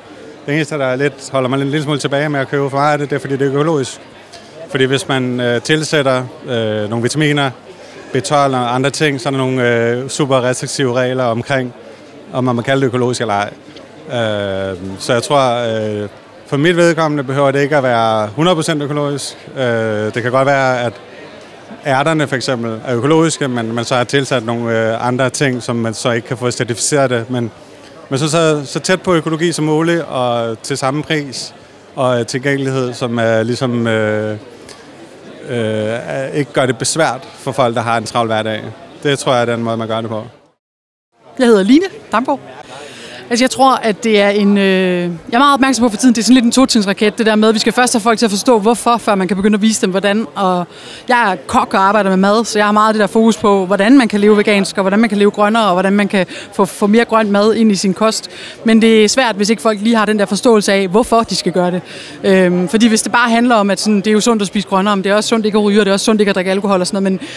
Det 0.47 0.55
eneste, 0.55 0.79
der 0.79 0.85
er 0.85 0.97
lidt, 0.97 1.31
holder 1.33 1.49
mig 1.49 1.61
en 1.61 1.69
lille 1.69 1.83
smule 1.83 1.99
tilbage 1.99 2.29
med 2.29 2.41
at 2.41 2.49
købe 2.49 2.71
for 2.71 2.77
meget 2.77 2.93
af 2.93 2.99
det, 2.99 3.11
det 3.11 3.17
er, 3.17 3.21
fordi 3.21 3.37
det 3.37 3.47
er 3.47 3.53
økologisk. 3.53 4.01
Fordi 4.69 4.85
hvis 4.85 5.09
man 5.09 5.41
øh, 5.41 5.63
tilsætter 5.63 6.25
øh, 6.49 6.91
nogle 6.91 7.03
vitaminer, 7.03 7.51
B12 8.15 8.35
og 8.35 8.75
andre 8.75 8.91
ting, 8.91 9.21
så 9.21 9.29
er 9.29 9.31
der 9.31 9.39
nogle 9.39 9.69
øh, 9.69 10.09
super 10.09 10.43
restriktive 10.43 10.95
regler 10.95 11.25
omkring, 11.25 11.75
om 12.33 12.45
man 12.45 12.55
kan 12.55 12.65
kalde 12.65 12.81
det 12.81 12.87
økologisk 12.87 13.21
eller 13.21 13.35
ej. 13.35 13.53
Øh, 14.07 14.77
så 14.99 15.13
jeg 15.13 15.23
tror, 15.23 16.03
øh, 16.03 16.09
for 16.47 16.57
mit 16.57 16.77
vedkommende 16.77 17.25
behøver 17.25 17.51
det 17.51 17.63
ikke 17.63 17.77
at 17.77 17.83
være 17.83 18.29
100% 18.37 18.83
økologisk. 18.83 19.49
Øh, 19.57 20.15
det 20.15 20.23
kan 20.23 20.31
godt 20.31 20.47
være, 20.47 20.81
at 20.81 20.93
ærterne 21.87 22.29
for 22.29 22.37
eksempel 22.37 22.81
er 22.87 22.97
økologiske, 22.97 23.49
men 23.49 23.75
man 23.75 23.85
så 23.85 23.95
har 23.95 24.05
tilsat 24.05 24.47
nogle 24.47 24.93
øh, 24.93 25.07
andre 25.07 25.31
ting, 25.31 25.63
som 25.63 25.77
man 25.77 25.95
så 25.95 26.11
ikke 26.11 26.29
kan 26.29 26.37
få 26.37 26.51
certificeret 26.51 27.11
det. 27.11 27.31
Men, 27.31 27.51
men 28.09 28.19
så, 28.19 28.31
så, 28.31 28.63
så 28.65 28.81
tæt 28.81 29.03
på 29.03 29.15
økologi 29.15 29.53
som 29.53 29.65
muligt, 29.65 30.03
og 30.03 30.63
til 30.63 30.77
samme 30.79 31.03
pris, 31.03 31.55
og 31.95 32.21
øh, 32.21 32.27
tilgængelighed, 32.27 32.93
som 32.93 33.19
er 33.19 33.43
ligesom 33.43 33.87
øh, 33.87 34.37
øh, 35.49 36.35
ikke 36.35 36.53
gør 36.53 36.67
det 36.67 36.79
besvært 36.79 37.29
for 37.35 37.53
folk, 37.53 37.75
der 37.75 37.83
har 37.83 37.97
en 37.97 38.05
travl 38.05 38.27
hverdag. 38.27 38.63
Det 39.03 39.19
tror 39.19 39.33
jeg 39.33 39.43
er 39.43 39.47
den 39.47 39.63
måde, 39.63 39.77
man 39.77 39.89
gør 39.89 40.01
det 40.01 40.11
på. 40.11 40.25
Jeg 41.39 41.47
hedder 41.47 41.63
Line 41.63 41.87
Damgaard. 42.13 42.41
Altså, 43.31 43.45
jeg 43.45 43.51
tror, 43.51 43.75
at 43.75 44.05
det 44.05 44.21
er 44.21 44.29
en... 44.29 44.59
Øh, 44.59 44.65
jeg 45.03 45.11
er 45.33 45.39
meget 45.39 45.55
opmærksom 45.55 45.83
på 45.83 45.89
for 45.89 45.97
tiden, 45.97 46.15
det 46.15 46.21
er 46.21 46.25
sådan 46.25 46.35
lidt 46.35 46.45
en 46.45 46.53
totrinsraket, 46.53 47.19
det 47.19 47.27
der 47.27 47.35
med, 47.35 47.49
at 47.49 47.55
vi 47.55 47.59
skal 47.59 47.73
først 47.73 47.93
have 47.93 48.01
folk 48.01 48.19
til 48.19 48.27
at 48.27 48.31
forstå, 48.31 48.59
hvorfor, 48.59 48.97
før 48.97 49.15
man 49.15 49.29
kan 49.29 49.37
begynde 49.37 49.55
at 49.55 49.63
vise 49.63 49.81
dem, 49.81 49.91
hvordan. 49.91 50.27
Og 50.35 50.67
jeg 51.09 51.33
er 51.33 51.37
kok 51.47 51.75
og 51.75 51.81
arbejder 51.81 52.11
med 52.11 52.17
mad, 52.17 52.45
så 52.45 52.59
jeg 52.59 52.67
har 52.67 52.73
meget 52.73 52.95
det 52.95 53.01
der 53.01 53.07
fokus 53.07 53.37
på, 53.37 53.67
hvordan 53.67 53.99
man 53.99 54.09
kan 54.09 54.21
leve 54.21 54.37
vegansk, 54.37 54.79
og 54.79 54.83
hvordan 54.83 54.99
man 54.99 55.09
kan 55.09 55.19
leve 55.19 55.31
grønnere, 55.31 55.67
og 55.67 55.73
hvordan 55.73 55.93
man 55.93 56.09
kan 56.09 56.27
få, 56.53 56.65
få 56.65 56.87
mere 56.87 57.05
grønt 57.05 57.31
mad 57.31 57.55
ind 57.55 57.73
i 57.73 57.75
sin 57.75 57.95
kost. 57.95 58.31
Men 58.65 58.83
det 58.83 59.05
er 59.05 59.09
svært, 59.09 59.37
hvis 59.37 59.51
ikke 59.51 59.63
folk 59.63 59.81
lige 59.81 59.97
har 59.97 60.07
den 60.07 60.19
der 60.19 60.27
forståelse 60.27 60.73
af, 60.73 60.89
hvorfor 60.89 61.21
de 61.21 61.37
skal 61.37 61.53
gøre 61.53 61.71
det. 61.71 61.83
Øhm, 62.25 62.69
fordi 62.69 62.89
hvis 62.89 63.03
det 63.03 63.13
bare 63.13 63.31
handler 63.31 63.55
om, 63.55 63.71
at 63.71 63.81
sådan, 63.81 63.97
det 63.97 64.07
er 64.07 64.13
jo 64.13 64.21
sundt 64.21 64.43
at 64.43 64.49
spise 64.49 64.69
grønnere, 64.69 64.97
men 64.97 65.05
det 65.05 65.13
er 65.13 65.17
også 65.17 65.29
sundt 65.29 65.47
ikke 65.47 65.59
at 65.59 65.65
ryge, 65.65 65.81
og 65.81 65.87
det 65.87 65.91
er 65.91 65.95
også 65.95 66.05
sundt 66.05 66.21
ikke 66.21 66.31
at 66.31 66.35
drikke 66.35 66.51
alkohol 66.51 66.81
og 66.81 66.87
sådan 66.87 67.03
noget, 67.03 67.21
men 67.21 67.29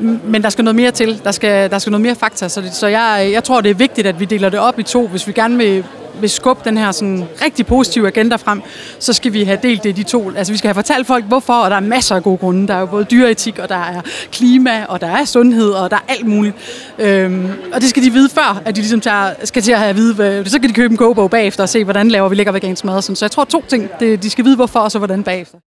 men 0.00 0.42
der 0.42 0.48
skal 0.48 0.64
noget 0.64 0.76
mere 0.76 0.90
til. 0.90 1.20
Der 1.24 1.30
skal, 1.30 1.70
der 1.70 1.78
skal 1.78 1.90
noget 1.90 2.02
mere 2.02 2.14
fakta. 2.14 2.48
Så, 2.48 2.60
det, 2.60 2.74
så 2.74 2.86
jeg, 2.86 3.30
jeg 3.32 3.44
tror, 3.44 3.60
det 3.60 3.70
er 3.70 3.74
vigtigt, 3.74 4.06
at 4.06 4.20
vi 4.20 4.24
deler 4.24 4.48
det 4.48 4.60
op 4.60 4.78
i 4.78 4.82
to. 4.82 5.06
Hvis 5.06 5.26
vi 5.26 5.32
gerne 5.32 5.56
vil, 5.56 5.84
vil 6.20 6.30
skubbe 6.30 6.62
den 6.64 6.78
her 6.78 6.92
sådan, 6.92 7.28
rigtig 7.44 7.66
positive 7.66 8.06
agenda 8.06 8.36
frem, 8.36 8.62
så 8.98 9.12
skal 9.12 9.32
vi 9.32 9.44
have 9.44 9.58
delt 9.62 9.82
det 9.82 9.88
i 9.88 9.92
de 9.92 10.02
to. 10.02 10.30
Altså 10.36 10.52
vi 10.52 10.58
skal 10.58 10.68
have 10.68 10.74
fortalt 10.74 11.06
folk, 11.06 11.24
hvorfor, 11.24 11.52
og 11.52 11.70
der 11.70 11.76
er 11.76 11.80
masser 11.80 12.16
af 12.16 12.22
gode 12.22 12.38
grunde. 12.38 12.68
Der 12.68 12.74
er 12.74 12.80
jo 12.80 12.86
både 12.86 13.04
dyreetik, 13.04 13.58
og 13.58 13.68
der 13.68 13.76
er 13.76 14.02
klima, 14.32 14.84
og 14.88 15.00
der 15.00 15.06
er 15.06 15.24
sundhed, 15.24 15.70
og 15.70 15.90
der 15.90 15.96
er 15.96 16.12
alt 16.12 16.26
muligt. 16.26 16.56
Øhm, 16.98 17.50
og 17.72 17.80
det 17.80 17.90
skal 17.90 18.02
de 18.02 18.10
vide 18.10 18.28
før, 18.28 18.62
at 18.64 18.76
de 18.76 18.80
ligesom 18.80 19.00
tager, 19.00 19.34
skal 19.44 19.62
til 19.62 19.72
at 19.72 19.78
have 19.78 19.90
at 19.90 19.96
vide, 19.96 20.14
hvad, 20.14 20.44
så 20.44 20.60
kan 20.60 20.68
de 20.68 20.74
købe 20.74 20.92
en 20.92 20.96
kogebog 20.96 21.30
bagefter 21.30 21.62
og 21.62 21.68
se, 21.68 21.84
hvordan 21.84 22.08
laver 22.08 22.28
vi 22.28 22.34
lækker 22.34 22.52
vegansk 22.52 22.84
mad. 22.84 22.96
og 22.96 23.02
Sådan. 23.04 23.16
Så 23.16 23.24
jeg 23.24 23.30
tror 23.30 23.44
to 23.44 23.64
ting. 23.68 23.90
Det, 24.00 24.22
de 24.22 24.30
skal 24.30 24.44
vide, 24.44 24.56
hvorfor, 24.56 24.80
og 24.80 24.90
så 24.90 24.98
hvordan 24.98 25.22
bagefter. 25.22 25.58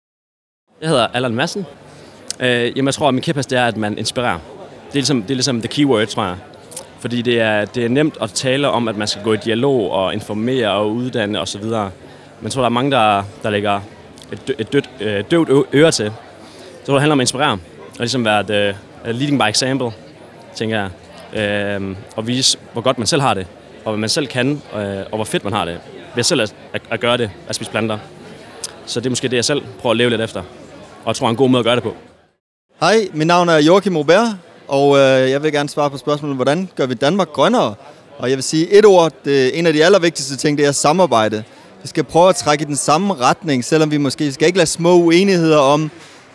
Jeg 0.82 0.89
hedder 0.89 1.08
Allan 1.13 1.36
Madsen. 1.36 1.65
Øh, 2.43 2.77
jamen, 2.77 2.86
jeg 2.86 2.93
tror, 2.93 3.08
at 3.08 3.13
min 3.13 3.23
kæphest 3.23 3.49
det 3.49 3.58
er, 3.58 3.65
at 3.65 3.77
man 3.77 3.97
inspirerer. 3.97 4.39
Det 4.88 4.89
er 4.89 4.93
ligesom, 4.93 5.21
det 5.21 5.32
er 5.32 5.36
ligesom 5.36 5.62
the 5.62 5.67
keyword, 5.67 6.08
tror 6.08 6.23
jeg. 6.23 6.36
Fordi 6.99 7.21
det 7.21 7.39
er, 7.39 7.65
det 7.65 7.86
er 7.86 7.89
nemt 7.89 8.17
at 8.21 8.29
tale 8.29 8.69
om, 8.69 8.88
at 8.88 8.97
man 8.97 9.08
skal 9.08 9.23
gå 9.23 9.34
i 9.34 9.38
dialog 9.38 9.91
og 9.91 10.13
informere 10.13 10.71
og 10.71 10.91
uddanne 10.91 11.39
osv. 11.39 11.63
Men 11.63 11.91
jeg 12.43 12.51
tror, 12.51 12.62
der 12.62 12.65
er 12.65 12.69
mange, 12.69 12.91
der, 12.91 13.23
der 13.43 13.49
lægger 13.49 13.82
et, 14.32 14.47
dø, 14.47 14.53
et 14.58 14.73
dødt, 14.73 14.89
øh, 14.99 15.23
døvt 15.32 15.67
øre 15.73 15.91
til. 15.91 16.12
Så 16.79 16.86
tror, 16.86 16.93
det 16.93 17.01
handler 17.01 17.13
om 17.13 17.19
at 17.19 17.23
inspirere. 17.23 17.51
Og 17.51 17.99
ligesom 17.99 18.25
være 18.25 18.39
et, 18.39 18.75
uh, 19.06 19.10
leading 19.10 19.39
by 19.39 19.49
example, 19.49 19.91
tænker 20.56 20.89
jeg. 21.34 21.79
Øh, 21.79 21.95
og 22.15 22.27
vise, 22.27 22.58
hvor 22.73 22.82
godt 22.82 22.97
man 22.97 23.08
selv 23.08 23.21
har 23.21 23.34
det. 23.34 23.47
Og 23.86 23.91
hvad 23.91 23.99
man 23.99 24.10
selv 24.10 24.27
kan, 24.27 24.62
øh, 24.75 24.97
og 25.12 25.15
hvor 25.15 25.23
fedt 25.23 25.43
man 25.43 25.53
har 25.53 25.65
det. 25.65 25.79
Ved 26.15 26.23
selv 26.23 26.41
at, 26.41 26.56
at, 26.73 26.82
at 26.89 26.99
gøre 26.99 27.17
det, 27.17 27.32
at 27.47 27.56
spise 27.56 27.71
planter. 27.71 27.97
Så 28.86 28.99
det 28.99 29.06
er 29.06 29.10
måske 29.10 29.27
det, 29.27 29.36
jeg 29.36 29.45
selv 29.45 29.62
prøver 29.79 29.91
at 29.91 29.97
leve 29.97 30.10
lidt 30.10 30.21
efter. 30.21 30.39
Og 30.39 31.08
jeg 31.08 31.15
tror, 31.15 31.27
er 31.27 31.29
en 31.32 31.36
god 31.36 31.49
måde 31.49 31.60
at 31.60 31.65
gøre 31.65 31.75
det 31.75 31.84
på. 31.84 31.95
Hej, 32.84 33.08
mit 33.13 33.28
navn 33.28 33.50
er 33.50 33.58
Joachim 33.58 33.98
Robert, 33.98 34.28
og 34.67 34.98
øh, 34.98 35.30
jeg 35.30 35.43
vil 35.43 35.52
gerne 35.52 35.69
svare 35.69 35.89
på 35.89 35.98
spørgsmålet, 35.98 36.36
hvordan 36.38 36.69
gør 36.76 36.86
vi 36.86 36.93
Danmark 36.93 37.28
grønnere? 37.28 37.76
Og 38.17 38.30
jeg 38.30 38.38
vil 38.38 38.43
sige 38.43 38.69
et 38.72 38.86
ord, 38.86 39.12
det, 39.26 39.60
en 39.60 39.67
af 39.67 39.74
de 39.74 39.86
allervigtigste 39.86 40.38
ting, 40.38 40.58
det 40.58 40.65
er 40.65 40.72
samarbejde. 40.72 41.43
Vi 41.82 41.88
skal 41.88 42.04
prøve 42.04 42.30
at 42.30 42.36
trække 42.36 42.62
i 42.62 42.65
den 42.65 42.76
samme 42.76 43.13
retning, 43.13 43.65
selvom 43.65 43.91
vi 43.91 43.98
måske 43.98 44.32
skal 44.32 44.48
ikke 44.48 44.58
lade 44.58 44.69
små 44.69 44.96
uenigheder 44.96 45.58
om, 45.58 45.91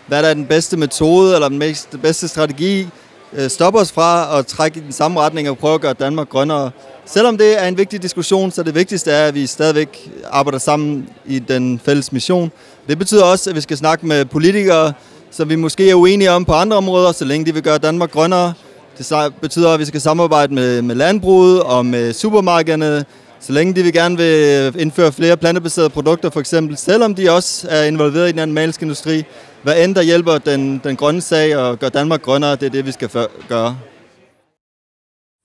hvad 0.06 0.22
der 0.22 0.28
er 0.28 0.34
den 0.34 0.46
bedste 0.46 0.76
metode 0.76 1.34
eller 1.34 1.48
den 1.48 1.58
mest, 1.58 1.88
bedste 2.02 2.28
strategi, 2.28 2.88
øh, 3.32 3.50
stoppe 3.50 3.78
os 3.78 3.92
fra 3.92 4.38
at 4.38 4.46
trække 4.46 4.78
i 4.78 4.82
den 4.82 4.92
samme 4.92 5.20
retning 5.20 5.50
og 5.50 5.58
prøve 5.58 5.74
at 5.74 5.80
gøre 5.80 5.92
Danmark 5.94 6.28
grønnere. 6.28 6.70
Selvom 7.06 7.38
det 7.38 7.62
er 7.62 7.68
en 7.68 7.78
vigtig 7.78 8.02
diskussion, 8.02 8.50
så 8.50 8.62
det 8.62 8.74
vigtigste 8.74 9.10
er, 9.10 9.26
at 9.26 9.34
vi 9.34 9.46
stadigvæk 9.46 10.10
arbejder 10.30 10.58
sammen 10.58 11.08
i 11.26 11.38
den 11.38 11.80
fælles 11.84 12.12
mission. 12.12 12.52
Det 12.88 12.98
betyder 12.98 13.24
også, 13.24 13.50
at 13.50 13.56
vi 13.56 13.60
skal 13.60 13.76
snakke 13.76 14.06
med 14.06 14.24
politikere, 14.24 14.92
som 15.30 15.48
vi 15.48 15.56
måske 15.56 15.90
er 15.90 15.94
uenige 15.94 16.30
om 16.30 16.44
på 16.44 16.52
andre 16.52 16.76
områder, 16.76 17.12
så 17.12 17.24
længe 17.24 17.46
de 17.46 17.54
vil 17.54 17.62
gøre 17.62 17.78
Danmark 17.78 18.10
grønnere. 18.10 18.52
Det 18.98 19.34
betyder, 19.40 19.70
at 19.70 19.80
vi 19.80 19.84
skal 19.84 20.00
samarbejde 20.00 20.54
med, 20.54 20.82
med 20.82 20.94
landbruget 20.94 21.62
og 21.62 21.86
med 21.86 22.12
supermarkederne, 22.12 23.04
så 23.40 23.52
længe 23.52 23.74
de 23.74 23.82
vil 23.82 23.92
gerne 23.92 24.16
vil 24.16 24.72
indføre 24.80 25.12
flere 25.12 25.36
plantebaserede 25.36 25.90
produkter, 25.90 26.30
for 26.30 26.40
eksempel, 26.40 26.76
selvom 26.76 27.14
de 27.14 27.30
også 27.30 27.68
er 27.70 27.84
involveret 27.84 28.28
i 28.28 28.32
den 28.32 28.38
animalske 28.38 28.82
industri. 28.82 29.24
Hvad 29.62 29.84
end 29.84 29.94
der 29.94 30.02
hjælper 30.02 30.38
den, 30.38 30.80
den 30.84 30.96
grønne 30.96 31.20
sag 31.20 31.56
og 31.56 31.78
gør 31.78 31.88
Danmark 31.88 32.22
grønnere, 32.22 32.56
det 32.56 32.62
er 32.62 32.70
det, 32.70 32.86
vi 32.86 32.92
skal 32.92 33.10
gøre. 33.48 33.76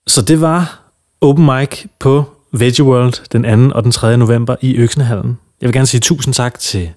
Så 0.06 0.22
det 0.22 0.40
var 0.40 0.90
Open 1.20 1.46
Mic 1.46 1.84
på 1.98 2.24
Veggie 2.52 2.84
World 2.84 3.14
den 3.32 3.70
2. 3.70 3.74
og 3.76 3.84
den 3.84 3.92
3. 3.92 4.16
november 4.16 4.56
i 4.60 4.76
Øksnehallen. 4.76 5.38
Jeg 5.60 5.66
vil 5.66 5.74
gerne 5.74 5.86
sige 5.86 6.00
tusind 6.00 6.34
tak 6.34 6.58
til 6.58 6.90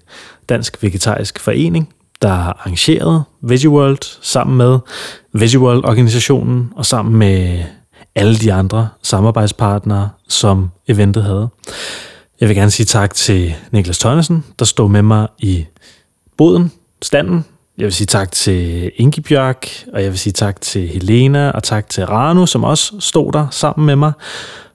Dansk 0.48 0.82
Vegetarisk 0.82 1.40
Forening, 1.40 1.88
der 2.22 2.28
har 2.28 2.56
arrangeret 2.60 3.24
VisiWorld 3.42 3.84
World 3.84 4.18
sammen 4.22 4.56
med 4.56 4.78
VisiWorld-organisationen 5.32 6.72
og 6.76 6.86
sammen 6.86 7.16
med 7.16 7.64
alle 8.14 8.36
de 8.36 8.52
andre 8.52 8.88
samarbejdspartnere, 9.02 10.10
som 10.28 10.70
eventet 10.88 11.24
havde. 11.24 11.48
Jeg 12.40 12.48
vil 12.48 12.56
gerne 12.56 12.70
sige 12.70 12.86
tak 12.86 13.14
til 13.14 13.54
Niklas 13.70 13.98
Tønnesen, 13.98 14.44
der 14.58 14.64
stod 14.64 14.88
med 14.88 15.02
mig 15.02 15.28
i 15.38 15.66
boden, 16.36 16.72
standen. 17.02 17.44
Jeg 17.78 17.84
vil 17.84 17.92
sige 17.92 18.06
tak 18.06 18.32
til 18.32 18.90
Inge 18.96 19.22
Bjørk, 19.22 19.68
og 19.92 20.02
jeg 20.02 20.10
vil 20.10 20.18
sige 20.18 20.32
tak 20.32 20.60
til 20.60 20.88
Helena, 20.88 21.50
og 21.50 21.62
tak 21.62 21.88
til 21.88 22.06
Ranu, 22.06 22.46
som 22.46 22.64
også 22.64 22.92
stod 23.00 23.32
der 23.32 23.46
sammen 23.50 23.86
med 23.86 23.96
mig, 23.96 24.12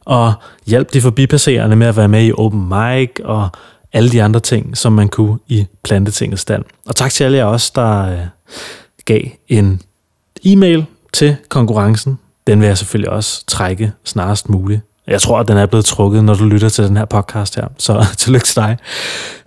og 0.05 0.33
hjalp 0.67 0.93
de 0.93 1.01
forbipasserende 1.01 1.75
med 1.75 1.87
at 1.87 1.97
være 1.97 2.07
med 2.07 2.25
i 2.25 2.31
Open 2.31 2.69
Mic, 2.69 3.09
og 3.23 3.49
alle 3.93 4.09
de 4.09 4.23
andre 4.23 4.39
ting, 4.39 4.77
som 4.77 4.93
man 4.93 5.07
kunne 5.07 5.39
i 5.47 5.65
Plantetingets 5.83 6.41
stand. 6.41 6.63
Og 6.85 6.95
tak 6.95 7.11
til 7.11 7.23
alle 7.23 7.37
jer 7.37 7.45
også, 7.45 7.71
der 7.75 8.11
øh, 8.11 8.17
gav 9.05 9.21
en 9.47 9.81
e-mail 10.45 10.85
til 11.13 11.35
konkurrencen. 11.49 12.19
Den 12.47 12.59
vil 12.59 12.67
jeg 12.67 12.77
selvfølgelig 12.77 13.09
også 13.09 13.45
trække 13.45 13.91
snarest 14.03 14.49
muligt. 14.49 14.81
Jeg 15.07 15.21
tror, 15.21 15.39
at 15.39 15.47
den 15.47 15.57
er 15.57 15.65
blevet 15.65 15.85
trukket, 15.85 16.23
når 16.23 16.33
du 16.33 16.45
lytter 16.45 16.69
til 16.69 16.83
den 16.83 16.97
her 16.97 17.05
podcast 17.05 17.55
her. 17.55 17.67
Så 17.77 18.05
tillykke 18.17 18.45
til 18.45 18.55
dig. 18.55 18.77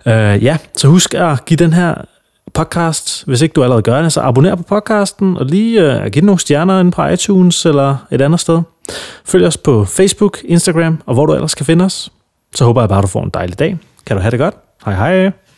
Uh, 0.05 0.43
ja, 0.43 0.57
så 0.77 0.87
husk 0.87 1.13
at 1.13 1.45
give 1.45 1.57
den 1.57 1.73
her 1.73 1.95
podcast, 2.53 3.23
hvis 3.25 3.41
ikke 3.41 3.53
du 3.53 3.63
allerede 3.63 3.81
gør 3.81 4.01
det, 4.01 4.13
så 4.13 4.21
abonner 4.21 4.55
på 4.55 4.63
podcasten 4.63 5.37
og 5.37 5.45
lige 5.45 5.95
uh, 5.95 6.03
giv 6.03 6.11
den 6.11 6.25
nogle 6.25 6.39
stjerner 6.39 6.79
ind 6.79 6.91
på 6.91 7.05
iTunes 7.05 7.65
eller 7.65 7.97
et 8.11 8.21
andet 8.21 8.39
sted. 8.39 8.61
Følg 9.25 9.45
os 9.45 9.57
på 9.57 9.85
Facebook, 9.85 10.39
Instagram 10.45 11.01
og 11.05 11.13
hvor 11.13 11.25
du 11.25 11.33
ellers 11.33 11.55
kan 11.55 11.65
finde 11.65 11.85
os. 11.85 12.11
Så 12.55 12.65
håber 12.65 12.81
jeg 12.81 12.89
bare, 12.89 12.99
at 12.99 13.03
du 13.03 13.07
får 13.07 13.23
en 13.23 13.29
dejlig 13.33 13.59
dag. 13.59 13.77
Kan 14.07 14.15
du 14.15 14.21
have 14.21 14.31
det 14.31 14.39
godt? 14.39 14.55
Hej 14.85 14.93
hej! 14.93 15.31